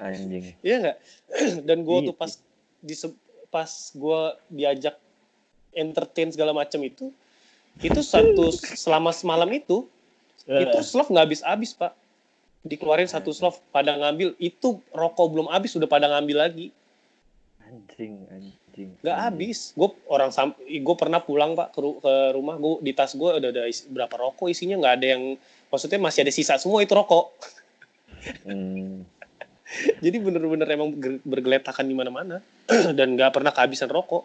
Anjing. 0.00 0.44
Iya 0.66 0.76
nggak? 0.80 0.96
Dan 1.68 1.78
gue 1.84 1.98
tuh 2.10 2.14
pas 2.16 2.32
di 2.80 2.94
pas 3.52 3.70
gue 3.94 4.20
diajak 4.50 4.96
entertain 5.76 6.32
segala 6.34 6.50
macam 6.50 6.82
itu 6.82 7.14
itu 7.82 8.00
satu 8.02 8.50
selama 8.54 9.14
semalam 9.14 9.46
itu 9.52 9.86
itu 10.48 10.78
slov 10.82 11.12
nggak 11.12 11.30
habis-habis 11.30 11.76
pak. 11.76 11.92
Dikeluarin 12.64 13.06
satu 13.06 13.30
slov 13.30 13.60
pada 13.70 13.92
ngambil 13.92 14.32
itu 14.40 14.80
rokok 14.90 15.26
belum 15.30 15.46
habis 15.52 15.76
sudah 15.76 15.86
pada 15.86 16.08
ngambil 16.08 16.48
lagi. 16.48 16.66
Anjing 17.60 18.24
anjing 18.32 18.63
nggak 18.74 19.18
habis. 19.18 19.72
Gue 19.78 19.94
orang 20.10 20.30
gue 20.58 20.96
pernah 20.98 21.20
pulang 21.22 21.54
pak 21.54 21.74
ke, 21.74 21.80
ke 21.80 22.14
rumah. 22.34 22.58
Gue 22.58 22.82
di 22.82 22.92
tas 22.92 23.14
gue 23.14 23.30
udah 23.30 23.50
ada 23.50 23.64
isi, 23.70 23.86
berapa 23.86 24.10
rokok 24.10 24.50
isinya. 24.50 24.80
Nggak 24.80 24.94
ada 25.00 25.06
yang 25.16 25.22
maksudnya 25.70 25.98
masih 26.02 26.20
ada 26.26 26.32
sisa 26.34 26.58
semua 26.58 26.82
itu 26.82 26.94
rokok. 26.94 27.30
Hmm. 28.24 29.04
jadi 30.00 30.16
bener-bener 30.16 30.64
emang 30.64 30.96
bergeletakan 31.28 31.84
di 31.84 31.92
mana-mana. 31.92 32.40
Dan 32.96 33.20
nggak 33.20 33.36
pernah 33.36 33.52
kehabisan 33.52 33.92
rokok. 33.92 34.24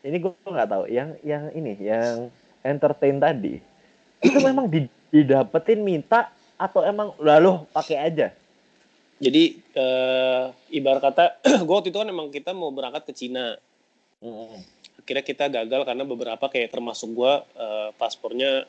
Ini 0.00 0.16
gue 0.24 0.32
nggak 0.32 0.68
tahu. 0.72 0.84
Yang 0.88 1.20
yang 1.20 1.52
ini 1.52 1.76
yang 1.84 2.32
entertain 2.64 3.20
tadi 3.20 3.60
itu 4.24 4.38
memang 4.40 4.72
di 4.72 4.88
didapetin 5.12 5.84
minta 5.84 6.32
atau 6.56 6.80
emang 6.80 7.12
lalu 7.20 7.60
pakai 7.76 7.96
aja? 8.00 8.32
Jadi 9.22 9.62
uh, 9.78 10.50
ibarat 10.74 11.02
kata 11.02 11.24
gue 11.66 11.74
waktu 11.74 11.94
itu 11.94 11.98
kan 11.98 12.08
emang 12.10 12.28
kita 12.34 12.50
mau 12.50 12.74
berangkat 12.74 13.06
ke 13.08 13.12
Cina. 13.14 13.54
Mm. 14.20 14.58
Akhirnya 15.04 15.24
kita 15.24 15.44
gagal 15.52 15.80
karena 15.84 16.04
beberapa 16.08 16.44
kayak 16.48 16.72
termasuk 16.72 17.12
gue 17.12 17.32
uh, 17.60 17.90
paspornya 17.94 18.64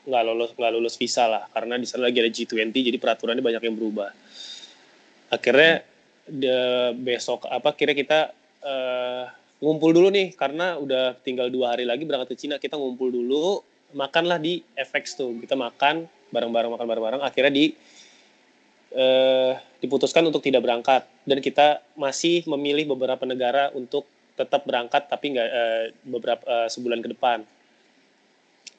nggak 0.00 0.22
lolos 0.24 0.50
nggak 0.56 0.72
lulus 0.72 0.96
visa 0.96 1.28
lah 1.28 1.44
karena 1.52 1.76
di 1.76 1.84
sana 1.84 2.08
lagi 2.08 2.24
ada 2.24 2.32
G20 2.32 2.72
jadi 2.72 2.98
peraturannya 2.98 3.44
banyak 3.44 3.62
yang 3.62 3.76
berubah. 3.76 4.10
Akhirnya 5.30 5.86
de, 6.26 6.58
besok 6.98 7.46
apa 7.46 7.72
kira 7.78 7.94
kita 7.94 8.34
uh, 8.64 9.24
ngumpul 9.60 9.92
dulu 9.92 10.08
nih 10.08 10.32
karena 10.34 10.80
udah 10.80 11.20
tinggal 11.20 11.52
dua 11.52 11.76
hari 11.76 11.84
lagi 11.84 12.08
berangkat 12.08 12.32
ke 12.32 12.36
Cina 12.46 12.56
kita 12.56 12.80
ngumpul 12.80 13.12
dulu 13.12 13.60
makanlah 13.92 14.40
di 14.40 14.64
FX 14.74 15.20
tuh 15.20 15.36
kita 15.42 15.58
makan 15.58 16.08
bareng-bareng 16.32 16.70
makan 16.72 16.86
bareng-bareng 16.86 17.22
akhirnya 17.22 17.52
di 17.52 17.64
eh, 18.94 19.52
diputuskan 19.80 20.26
untuk 20.26 20.44
tidak 20.44 20.62
berangkat 20.66 21.02
dan 21.24 21.38
kita 21.40 21.80
masih 21.94 22.44
memilih 22.46 22.92
beberapa 22.94 23.22
negara 23.24 23.70
untuk 23.72 24.06
tetap 24.34 24.64
berangkat 24.64 25.06
tapi 25.08 25.36
nggak 25.36 25.48
eh, 25.48 25.84
beberapa 26.04 26.44
eh, 26.44 26.68
sebulan 26.68 27.00
ke 27.00 27.08
depan 27.14 27.44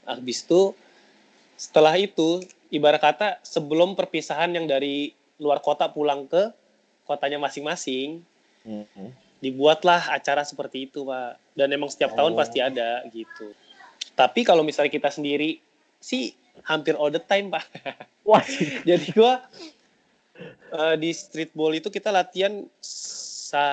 habis 0.06 0.42
itu 0.42 0.74
setelah 1.56 1.94
itu 1.96 2.42
ibarat 2.74 3.02
kata 3.02 3.38
sebelum 3.46 3.94
perpisahan 3.94 4.50
yang 4.52 4.66
dari 4.66 5.14
luar 5.38 5.62
kota 5.62 5.90
pulang 5.90 6.26
ke 6.26 6.50
kotanya 7.06 7.38
masing-masing 7.38 8.22
mm-hmm. 8.66 9.10
dibuatlah 9.42 10.10
acara 10.10 10.42
seperti 10.42 10.90
itu 10.90 11.06
pak 11.06 11.38
dan 11.54 11.70
emang 11.70 11.90
setiap 11.90 12.14
oh. 12.14 12.18
tahun 12.18 12.34
pasti 12.34 12.58
ada 12.62 13.06
gitu 13.14 13.54
tapi 14.18 14.42
kalau 14.42 14.66
misalnya 14.66 14.90
kita 14.90 15.14
sendiri 15.14 15.62
sih 16.02 16.34
hampir 16.66 16.98
all 16.98 17.14
the 17.14 17.22
time 17.22 17.54
pak. 17.54 17.66
Wah. 18.28 18.44
Jadi 18.90 19.14
gua 19.16 19.42
uh, 20.74 20.96
di 20.98 21.12
streetball 21.12 21.72
itu 21.76 21.88
kita 21.88 22.10
latihan 22.10 22.66
se 22.82 23.64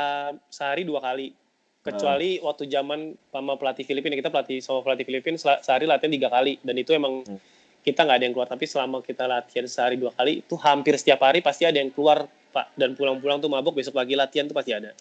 sehari 0.51 0.83
dua 0.83 1.03
kali. 1.03 1.35
Kecuali 1.79 2.37
hmm. 2.37 2.45
waktu 2.45 2.65
zaman 2.69 3.01
sama 3.33 3.55
pelatih 3.57 3.87
Filipina 3.87 4.19
kita 4.19 4.29
pelatih 4.29 4.61
sama 4.61 4.85
pelatih 4.85 5.07
Filipina 5.09 5.39
sehari 5.39 5.89
latihan 5.89 6.13
tiga 6.13 6.29
kali 6.29 6.61
dan 6.61 6.75
itu 6.77 6.93
emang 6.93 7.25
hmm. 7.25 7.41
kita 7.87 8.05
nggak 8.05 8.17
ada 8.19 8.25
yang 8.29 8.35
keluar 8.35 8.51
tapi 8.51 8.65
selama 8.69 9.01
kita 9.01 9.25
latihan 9.25 9.65
sehari 9.65 9.97
dua 9.97 10.13
kali 10.13 10.45
itu 10.45 10.55
hampir 10.59 10.99
setiap 10.99 11.25
hari 11.25 11.41
pasti 11.41 11.65
ada 11.65 11.79
yang 11.81 11.95
keluar 11.95 12.29
pak 12.53 12.75
dan 12.75 12.93
pulang-pulang 12.99 13.39
tuh 13.39 13.49
mabuk 13.49 13.79
besok 13.79 13.97
lagi 13.97 14.19
latihan 14.19 14.51
tuh 14.51 14.57
pasti 14.59 14.75
ada. 14.75 14.93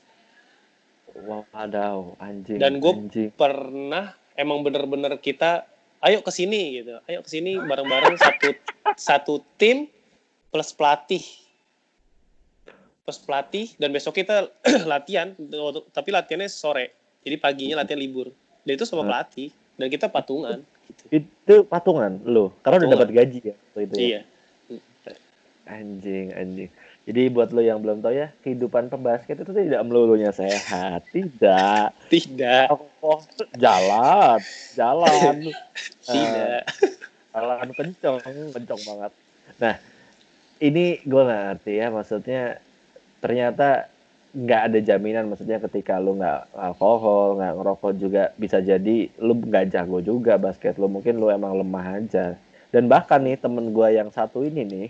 Wadaw, 1.18 2.22
anjing. 2.22 2.62
Dan 2.62 2.78
gue 2.78 2.94
pernah 3.34 4.14
emang 4.38 4.62
bener-bener 4.62 5.18
kita 5.18 5.66
ayo 6.06 6.22
ke 6.22 6.30
sini 6.30 6.82
gitu 6.82 7.02
ayo 7.10 7.26
ke 7.26 7.30
sini 7.30 7.58
bareng-bareng 7.58 8.16
satu 8.22 8.50
satu 8.94 9.34
tim 9.58 9.90
plus 10.54 10.70
pelatih 10.72 11.26
plus 13.08 13.24
pelatih 13.24 13.72
dan 13.80 13.96
besok 13.96 14.20
kita 14.20 14.52
latihan 14.92 15.32
tapi 15.96 16.12
latihannya 16.12 16.52
sore 16.52 16.92
jadi 17.24 17.40
paginya 17.40 17.80
latihan 17.80 18.04
libur 18.04 18.36
dan 18.68 18.76
itu 18.76 18.84
sama 18.84 19.08
pelatih 19.08 19.48
dan 19.80 19.88
kita 19.88 20.12
patungan 20.12 20.60
gitu. 20.92 21.04
itu 21.16 21.56
patungan 21.72 22.20
lo 22.28 22.52
karena 22.60 22.84
patungan. 22.84 22.92
udah 22.92 22.98
dapat 23.00 23.10
gaji 23.16 23.40
ya 23.40 23.56
itu 23.80 23.96
ya? 23.96 24.04
iya 24.04 24.22
anjing 25.72 26.36
anjing 26.36 26.68
jadi 27.08 27.32
buat 27.32 27.56
lo 27.56 27.64
yang 27.64 27.80
belum 27.80 28.04
tahu 28.04 28.20
ya, 28.20 28.36
kehidupan 28.44 28.92
pembasket 28.92 29.40
itu 29.40 29.56
tidak 29.56 29.80
melulunya 29.88 30.36
sehat, 30.36 31.08
tidak. 31.16 31.96
Tidak. 32.12 32.68
Oh, 33.00 33.24
jalan, 33.56 34.44
jalan. 34.76 35.48
tidak. 36.12 36.68
Uh, 36.68 36.92
jalan 37.32 37.68
kenceng, 37.72 38.20
kenceng 38.52 38.82
banget. 38.84 39.12
Nah, 39.56 39.76
ini 40.60 41.00
gue 41.00 41.22
nggak 41.24 41.44
ngerti 41.48 41.74
ya, 41.80 41.88
maksudnya 41.96 42.60
ternyata 43.24 43.90
nggak 44.38 44.62
ada 44.70 44.80
jaminan, 44.84 45.26
maksudnya 45.32 45.58
ketika 45.64 45.98
lo 45.98 46.14
nggak 46.20 46.54
alkohol, 46.54 47.42
nggak 47.42 47.54
ngerokok 47.58 47.92
juga 47.98 48.24
bisa 48.38 48.62
jadi 48.62 49.10
lo 49.18 49.34
nggak 49.34 49.74
jago 49.74 49.98
juga 50.04 50.38
basket 50.38 50.78
lo, 50.78 50.86
mungkin 50.86 51.18
lo 51.18 51.34
emang 51.34 51.58
lemah 51.58 52.04
aja. 52.04 52.38
Dan 52.70 52.92
bahkan 52.92 53.24
nih 53.24 53.40
temen 53.40 53.72
gue 53.72 53.88
yang 53.96 54.12
satu 54.12 54.44
ini 54.44 54.62
nih, 54.68 54.88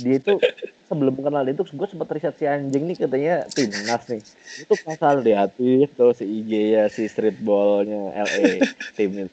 dia 0.00 0.14
itu 0.16 0.38
sebelum 0.88 1.18
kenal 1.18 1.44
itu 1.44 1.66
gue 1.66 1.88
sempat 1.90 2.08
riset 2.14 2.34
si 2.38 2.44
anjing 2.46 2.88
nih 2.88 2.96
katanya 2.96 3.34
timnas 3.52 4.02
nih. 4.08 4.22
Itu 4.62 4.74
pasal 4.80 5.20
di 5.20 5.32
hati 5.34 5.90
tuh 5.92 6.14
si 6.14 6.24
IG 6.24 6.52
ya 6.78 6.84
si 6.88 7.04
streetballnya 7.10 8.14
LA 8.14 8.62
tim 8.96 9.28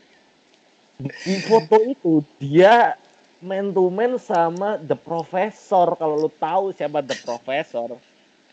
di 1.02 1.36
foto 1.42 1.82
itu 1.82 2.22
dia 2.38 2.94
man 3.42 3.74
to 3.74 3.90
man 3.90 4.16
sama 4.22 4.78
The 4.82 4.96
Professor. 4.96 5.98
Kalau 5.98 6.16
lu 6.16 6.30
tahu 6.32 6.72
siapa 6.72 7.02
The 7.02 7.18
Professor 7.26 7.98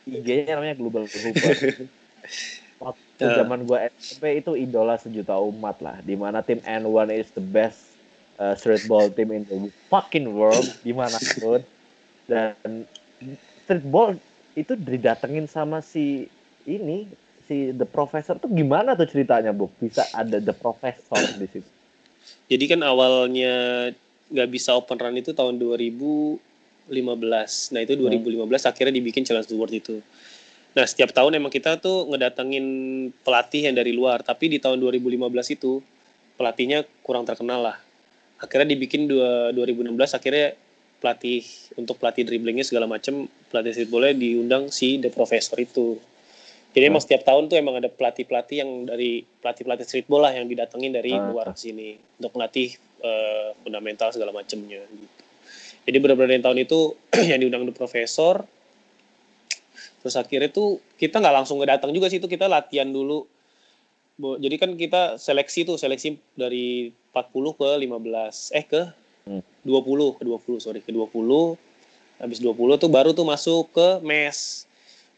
IG-nya 0.08 0.56
namanya 0.56 0.76
Global 0.80 1.04
Hooper 1.04 1.54
waktu 2.84 3.24
uh. 3.26 3.36
zaman 3.36 3.68
gue 3.68 3.78
SMP 3.98 4.40
itu 4.40 4.56
idola 4.56 4.96
sejuta 4.96 5.36
umat 5.36 5.82
lah 5.84 5.98
di 6.00 6.14
mana 6.14 6.40
tim 6.40 6.62
N1 6.64 7.10
is 7.12 7.28
the 7.34 7.42
best 7.42 7.98
uh, 8.40 8.54
streetball 8.56 9.10
team 9.12 9.34
in 9.34 9.44
the 9.50 9.68
fucking 9.92 10.32
world 10.32 10.66
di 10.80 10.96
mana 10.96 11.18
pun. 11.36 11.60
Dan 12.28 12.88
streetball 13.64 14.16
itu 14.56 14.72
didatengin 14.74 15.44
sama 15.48 15.84
si 15.84 16.28
ini 16.64 17.08
si 17.44 17.72
The 17.72 17.88
Professor. 17.88 18.36
Tuh 18.40 18.52
gimana 18.52 18.96
tuh 18.96 19.08
ceritanya 19.08 19.52
bu? 19.52 19.68
Bisa 19.80 20.04
ada 20.16 20.40
The 20.40 20.54
Professor 20.56 21.20
di 21.36 21.46
situ? 21.48 21.70
Jadi 22.48 22.64
kan 22.68 22.80
awalnya 22.84 23.88
nggak 24.28 24.48
bisa 24.52 24.76
open 24.76 25.00
run 25.00 25.16
itu 25.16 25.32
tahun 25.32 25.56
2015 25.56 26.88
nah 27.72 27.80
itu 27.80 27.92
2015 27.96 28.44
hmm. 28.44 28.70
akhirnya 28.70 28.94
dibikin 28.94 29.22
challenge 29.24 29.48
world 29.56 29.72
itu 29.72 30.00
nah 30.76 30.84
setiap 30.84 31.10
tahun 31.16 31.40
emang 31.40 31.50
kita 31.50 31.80
tuh 31.80 32.06
ngedatengin 32.12 32.66
pelatih 33.24 33.72
yang 33.72 33.74
dari 33.74 33.96
luar 33.96 34.20
tapi 34.20 34.52
di 34.52 34.60
tahun 34.60 34.78
2015 34.78 35.56
itu 35.56 35.80
pelatihnya 36.36 36.84
kurang 37.02 37.24
terkenal 37.24 37.64
lah 37.64 37.76
akhirnya 38.38 38.76
dibikin 38.76 39.10
dua, 39.10 39.50
2016 39.50 39.98
akhirnya 40.14 40.54
pelatih 40.98 41.42
untuk 41.78 41.98
pelatih 41.98 42.26
dribblingnya 42.26 42.66
segala 42.66 42.86
macam 42.90 43.26
pelatih 43.50 43.74
streetballnya 43.74 44.14
diundang 44.18 44.70
si 44.70 44.98
the 44.98 45.10
professor 45.10 45.58
itu 45.58 45.98
jadi 46.74 46.86
hmm. 46.86 46.90
emang 46.94 47.02
setiap 47.02 47.22
tahun 47.26 47.50
tuh 47.50 47.56
emang 47.58 47.80
ada 47.80 47.90
pelatih 47.90 48.26
pelatih 48.26 48.62
yang 48.62 48.70
dari 48.86 49.22
pelatih 49.42 49.62
pelatih 49.66 49.86
streetball 49.86 50.22
lah 50.22 50.34
yang 50.34 50.46
didatengin 50.46 50.92
dari 50.94 51.14
hmm. 51.14 51.32
luar 51.32 51.54
sini 51.54 51.98
untuk 52.18 52.34
melatih 52.38 52.76
uh, 53.02 53.54
fundamental 53.62 54.08
segala 54.14 54.30
macamnya 54.34 54.82
gitu. 54.84 55.18
Jadi 55.88 55.96
benar-benar 56.04 56.32
yang 56.36 56.44
tahun 56.44 56.58
itu 56.68 56.78
yang 57.30 57.38
diundang 57.40 57.64
the 57.64 57.74
professor 57.74 58.44
terus 59.98 60.14
akhirnya 60.14 60.48
tuh 60.48 60.78
kita 60.94 61.18
nggak 61.18 61.42
langsung 61.42 61.58
ngedatang 61.58 61.90
juga 61.90 62.06
sih 62.06 62.22
itu 62.22 62.30
kita 62.30 62.46
latihan 62.46 62.86
dulu. 62.88 63.26
Jadi 64.18 64.56
kan 64.58 64.74
kita 64.74 65.14
seleksi 65.14 65.62
tuh 65.62 65.78
seleksi 65.78 66.18
dari 66.34 66.90
40 67.14 67.58
ke 67.58 67.68
15 67.86 68.58
eh 68.58 68.66
ke 68.66 68.82
20 69.28 70.18
ke 70.18 70.22
20 70.26 70.64
sorry 70.64 70.80
ke 70.82 70.90
20 70.90 71.14
habis 72.18 72.38
20 72.42 72.82
tuh 72.82 72.90
baru 72.90 73.14
tuh 73.14 73.22
masuk 73.22 73.70
ke 73.70 73.88
mes 74.02 74.66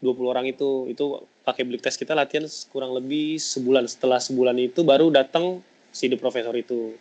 20 0.04 0.32
orang 0.32 0.44
itu. 0.48 0.88
Itu 0.88 1.24
pakai 1.44 1.64
blik 1.64 1.80
tes 1.84 1.96
kita 1.96 2.12
latihan 2.16 2.44
kurang 2.72 2.92
lebih 2.96 3.40
sebulan. 3.40 3.88
Setelah 3.88 4.20
sebulan 4.20 4.56
itu 4.60 4.84
baru 4.84 5.12
datang 5.12 5.64
si 5.90 6.10
the 6.10 6.18
profesor 6.18 6.54
itu. 6.54 6.94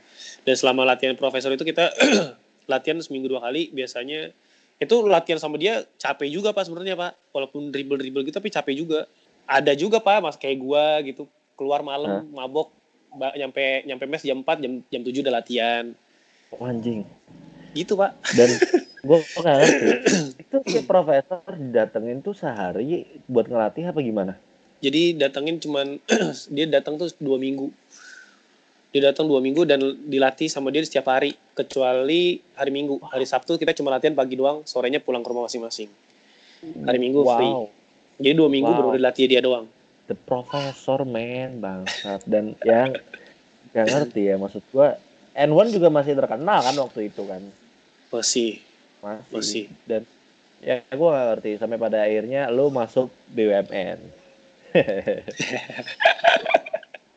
Dan 0.44 0.56
selama 0.58 0.86
latihan 0.86 1.16
profesor 1.18 1.54
itu 1.54 1.66
kita 1.66 1.94
latihan 2.72 3.02
seminggu 3.02 3.30
dua 3.30 3.42
kali 3.46 3.74
biasanya 3.74 4.34
itu 4.80 4.96
latihan 5.06 5.40
sama 5.42 5.60
dia 5.60 5.84
capek 6.00 6.30
juga 6.30 6.50
pak 6.54 6.68
sebenarnya 6.68 6.96
pak. 6.98 7.12
Walaupun 7.34 7.74
dribble 7.74 7.98
dribble 8.02 8.26
gitu 8.28 8.38
tapi 8.38 8.50
capek 8.54 8.76
juga. 8.76 9.00
Ada 9.50 9.74
juga 9.74 9.98
pak 9.98 10.22
mas 10.22 10.38
kayak 10.38 10.58
gua 10.62 11.02
gitu 11.02 11.26
keluar 11.58 11.82
malam 11.82 12.24
huh? 12.24 12.24
mabok 12.32 12.72
nyampe 13.12 13.84
nyampe 13.90 14.06
mes 14.06 14.22
jam 14.22 14.46
4 14.46 14.64
jam 14.64 14.74
jam 14.88 15.02
7 15.02 15.24
udah 15.26 15.34
latihan. 15.42 15.86
Oh, 16.54 16.66
anjing. 16.66 17.06
Gitu 17.74 17.98
pak. 17.98 18.14
Dan 18.38 18.50
gue 19.08 19.20
ngerti 19.40 19.90
itu 20.44 20.58
si 20.68 20.80
profesor 20.84 21.40
didatengin 21.56 22.20
tuh 22.20 22.36
sehari 22.36 23.08
buat 23.26 23.48
ngelatih 23.48 23.90
apa 23.90 24.00
gimana? 24.04 24.34
Jadi 24.80 25.18
datengin 25.18 25.60
cuman 25.60 26.00
dia 26.56 26.66
datang 26.70 26.96
tuh 26.96 27.12
dua 27.20 27.36
minggu 27.40 27.72
dia 28.90 29.02
datang 29.14 29.30
dua 29.30 29.38
minggu 29.38 29.70
dan 29.70 29.80
dilatih 30.10 30.50
sama 30.50 30.74
dia 30.74 30.82
setiap 30.82 31.10
hari 31.14 31.38
kecuali 31.54 32.42
hari 32.58 32.72
minggu. 32.74 32.98
Hari 33.06 33.26
sabtu 33.26 33.62
kita 33.62 33.78
cuma 33.78 33.94
latihan 33.94 34.18
pagi 34.18 34.34
doang 34.34 34.66
sorenya 34.66 34.98
pulang 34.98 35.22
ke 35.22 35.30
rumah 35.30 35.46
masing-masing. 35.46 35.90
Hari 36.62 36.98
minggu 36.98 37.22
wow. 37.22 37.38
free 37.38 37.54
jadi 38.20 38.34
dua 38.36 38.50
minggu 38.52 38.68
wow. 38.68 38.78
baru 38.82 38.90
dilatih 38.98 39.26
dia 39.30 39.40
doang. 39.40 39.70
The 40.10 40.18
professor 40.18 41.06
man 41.06 41.62
bangsat. 41.62 42.26
Dan 42.26 42.58
yang 42.66 42.98
gak 43.72 43.88
ngerti 43.88 44.34
ya 44.34 44.36
maksud 44.42 44.66
gua 44.74 44.98
N1 45.38 45.70
juga 45.72 45.94
masih 45.94 46.18
terkenal 46.18 46.60
kan 46.66 46.76
waktu 46.76 47.14
itu 47.14 47.24
kan? 47.30 47.46
Masih. 48.10 48.60
Masih, 49.00 49.32
masih. 49.32 49.66
dan 49.88 50.04
ya 50.60 50.84
gue 50.84 51.08
gak 51.08 51.28
ngerti 51.32 51.52
sampai 51.56 51.80
pada 51.80 52.04
akhirnya 52.04 52.52
lu 52.52 52.68
masuk 52.68 53.08
BUMN 53.32 54.00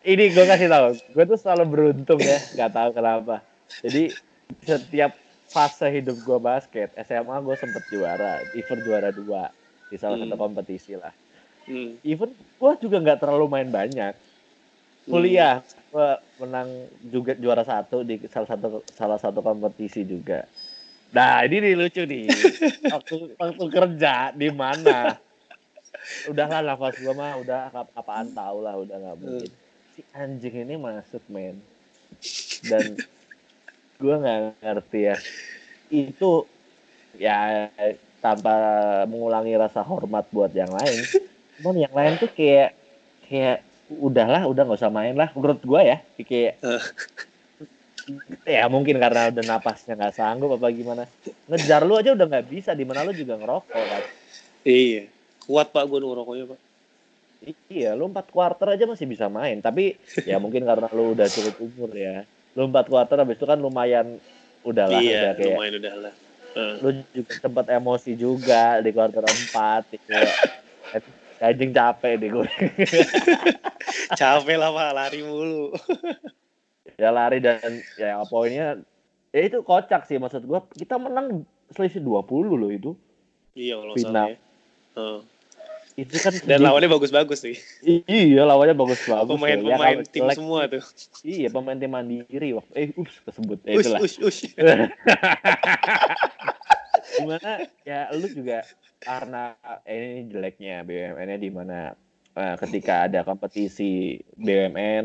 ini 0.02 0.24
gue 0.30 0.44
kasih 0.44 0.68
tahu 0.68 0.86
gue 0.98 1.24
tuh 1.24 1.38
selalu 1.38 1.64
beruntung 1.68 2.20
ya 2.20 2.38
nggak 2.58 2.70
tahu 2.72 2.90
kenapa 2.94 3.36
jadi 3.82 4.12
setiap 4.66 5.12
fase 5.48 5.86
hidup 5.90 6.16
gue 6.22 6.38
basket 6.38 6.90
SMA 7.06 7.36
gue 7.42 7.56
sempet 7.56 7.82
juara 7.92 8.42
event 8.56 8.82
juara 8.82 9.10
dua 9.12 9.52
di 9.92 9.96
salah 10.00 10.16
hmm. 10.18 10.30
satu 10.30 10.36
kompetisi 10.38 10.92
lah 10.96 11.12
hmm. 11.68 12.02
even 12.02 12.32
gue 12.34 12.72
juga 12.82 12.96
nggak 13.00 13.18
terlalu 13.22 13.46
main 13.48 13.68
banyak 13.68 14.14
kuliah 15.06 15.60
hmm. 15.60 15.90
gue 15.92 16.08
menang 16.42 16.68
juga 17.06 17.32
juara 17.36 17.62
satu 17.62 18.02
di 18.02 18.22
salah 18.30 18.48
satu 18.48 18.82
salah 18.92 19.18
satu 19.20 19.40
kompetisi 19.44 20.02
juga 20.06 20.46
Nah 21.12 21.44
ini 21.44 21.56
nih 21.60 21.74
lucu 21.76 22.02
nih. 22.08 22.24
waktu, 22.94 23.36
waktu 23.36 23.64
kerja 23.68 24.32
di 24.32 24.48
mana? 24.48 25.20
Udah 26.32 26.46
lah 26.48 26.64
nafas 26.64 26.96
gua 27.04 27.14
mah 27.14 27.32
udah 27.38 27.68
apaan 27.92 28.32
tau 28.32 28.64
lah 28.64 28.80
udah 28.80 28.96
nggak 28.96 29.16
mungkin. 29.20 29.50
Si 29.92 30.00
anjing 30.16 30.54
ini 30.64 30.74
masuk 30.80 31.22
men. 31.28 31.60
Dan 32.64 32.96
gua 34.00 34.14
nggak 34.20 34.38
ngerti 34.64 35.00
ya. 35.12 35.16
Itu 35.92 36.48
ya 37.16 37.68
tanpa 38.22 38.54
mengulangi 39.04 39.52
rasa 39.58 39.84
hormat 39.84 40.28
buat 40.32 40.52
yang 40.56 40.72
lain. 40.72 41.04
Cuman 41.60 41.76
yang 41.76 41.94
lain 41.94 42.16
tuh 42.16 42.30
kayak 42.32 42.74
kayak 43.28 43.64
udahlah 43.92 44.48
udah 44.48 44.62
nggak 44.64 44.80
usah 44.80 44.92
main 44.92 45.12
lah 45.12 45.28
menurut 45.36 45.60
gua 45.60 45.84
ya 45.84 45.98
kayak 46.16 46.56
ya 48.42 48.66
mungkin 48.66 48.98
karena 48.98 49.30
udah 49.30 49.44
napasnya 49.46 49.94
nggak 49.94 50.14
sanggup 50.16 50.58
apa 50.58 50.68
gimana 50.74 51.04
ngejar 51.46 51.86
lu 51.86 51.94
aja 51.94 52.14
udah 52.14 52.26
nggak 52.26 52.46
bisa 52.50 52.74
di 52.74 52.82
mana 52.82 53.06
lu 53.06 53.14
juga 53.14 53.38
ngerokok 53.38 53.70
kan 53.70 54.02
iya 54.66 55.06
kuat 55.46 55.70
pak 55.70 55.84
gue 55.86 55.98
ngerokoknya 56.02 56.44
pak 56.54 56.60
iya 57.70 57.94
lu 57.98 58.10
empat 58.10 58.30
quarter 58.30 58.74
aja 58.74 58.84
masih 58.86 59.06
bisa 59.06 59.26
main 59.26 59.58
tapi 59.58 59.98
ya 60.28 60.38
mungkin 60.38 60.62
karena 60.62 60.86
lu 60.94 61.14
udah 61.16 61.26
cukup 61.26 61.54
umur 61.58 61.90
ya 61.94 62.22
lu 62.54 62.68
empat 62.68 62.86
quarter 62.86 63.16
habis 63.18 63.38
itu 63.40 63.46
kan 63.48 63.58
lumayan 63.58 64.20
udahlah 64.62 65.00
iya, 65.02 65.32
udah 65.32 65.32
kayak 65.34 65.56
lumayan 65.58 65.74
udahlah 65.82 66.14
uh. 66.54 66.74
lu 66.78 66.88
juga 67.10 67.32
sempat 67.38 67.66
emosi 67.66 68.12
juga 68.14 68.78
di 68.78 68.90
quarter 68.94 69.24
empat 69.26 69.82
gitu 69.90 70.12
Kajing 71.42 71.74
capek 71.74 72.22
deh 72.22 72.30
gue. 72.30 72.46
capek 74.20 74.62
lah 74.62 74.70
pak, 74.70 74.94
lari 74.94 75.26
mulu 75.26 75.74
ya 77.02 77.10
lari 77.10 77.42
dan 77.42 77.82
ya 77.98 78.22
poinnya 78.30 78.78
ya 79.32 79.40
itu 79.42 79.64
kocak 79.64 80.06
sih 80.06 80.20
maksud 80.20 80.44
gua 80.44 80.62
kita 80.70 81.00
menang 81.00 81.42
selisih 81.72 82.04
20 82.04 82.22
loh 82.52 82.70
itu 82.70 82.92
iya 83.56 83.80
kalau 83.80 83.94
salah 83.96 84.28
ya. 84.30 84.38
Uh. 84.94 85.18
Itu 85.92 86.16
kan 86.18 86.32
dan 86.48 86.64
lawannya 86.64 86.88
bagus-bagus 86.88 87.44
sih. 87.44 87.56
Iya 88.08 88.48
lawannya 88.48 88.72
bagus-bagus 88.72 89.28
pemain-pemain 89.28 90.00
ya, 90.00 90.08
tim 90.08 90.24
semua 90.32 90.64
tuh. 90.68 90.80
Iya 91.20 91.52
pemain 91.52 91.76
tim 91.76 91.92
mandiri 91.92 92.56
waktu 92.56 92.72
eh 92.72 92.88
ups 92.96 93.20
kesebut 93.28 93.60
eh, 93.68 93.76
ush, 93.76 93.84
itulah. 93.84 94.00
ush, 94.00 94.16
ush. 94.24 94.40
gimana? 97.20 97.52
Ya 97.84 98.08
lu 98.16 98.26
juga 98.32 98.64
karena 99.04 99.52
eh, 99.84 100.00
ini 100.00 100.32
jeleknya 100.32 100.86
BUMN-nya 100.86 101.38
di 101.38 101.50
mana 101.52 101.92
uh, 102.38 102.56
ketika 102.56 103.10
ada 103.10 103.20
kompetisi 103.26 104.16
BUMN 104.40 105.04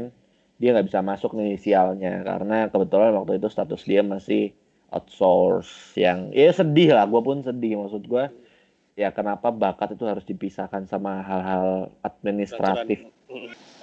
dia 0.57 0.69
nggak 0.73 0.87
bisa 0.89 1.03
masuk 1.03 1.35
nih 1.35 1.53
inisialnya. 1.53 2.23
Karena 2.23 2.71
kebetulan 2.71 3.11
waktu 3.13 3.37
itu 3.37 3.51
status 3.51 3.83
dia 3.83 4.01
masih 4.01 4.55
outsource 4.91 5.99
yang 5.99 6.31
ya 6.31 6.55
sedih 6.55 6.95
lah 6.95 7.03
gue 7.05 7.19
pun 7.19 7.43
sedih 7.43 7.75
maksud 7.75 8.07
gue 8.07 8.31
ya 8.97 9.13
kenapa 9.13 9.53
bakat 9.53 9.93
itu 9.93 10.03
harus 10.09 10.25
dipisahkan 10.25 10.89
sama 10.89 11.21
hal-hal 11.21 11.93
administratif? 12.01 13.05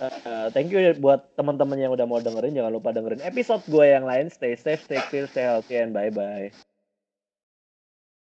Uh, 0.03 0.50
thank 0.50 0.74
you 0.74 0.83
buat 0.98 1.31
teman-teman 1.38 1.79
yang 1.79 1.94
udah 1.94 2.05
mau 2.05 2.18
dengerin. 2.18 2.59
Jangan 2.59 2.72
lupa 2.74 2.90
dengerin 2.90 3.22
episode 3.22 3.62
gue 3.70 3.87
yang 3.94 4.03
lain. 4.03 4.27
Stay 4.27 4.59
safe 4.59 4.83
stay 4.83 4.98
clear 5.07 5.31
stay 5.31 5.46
healthy 5.46 5.79
and 5.79 5.94
bye 5.94 6.11
bye 6.11 6.50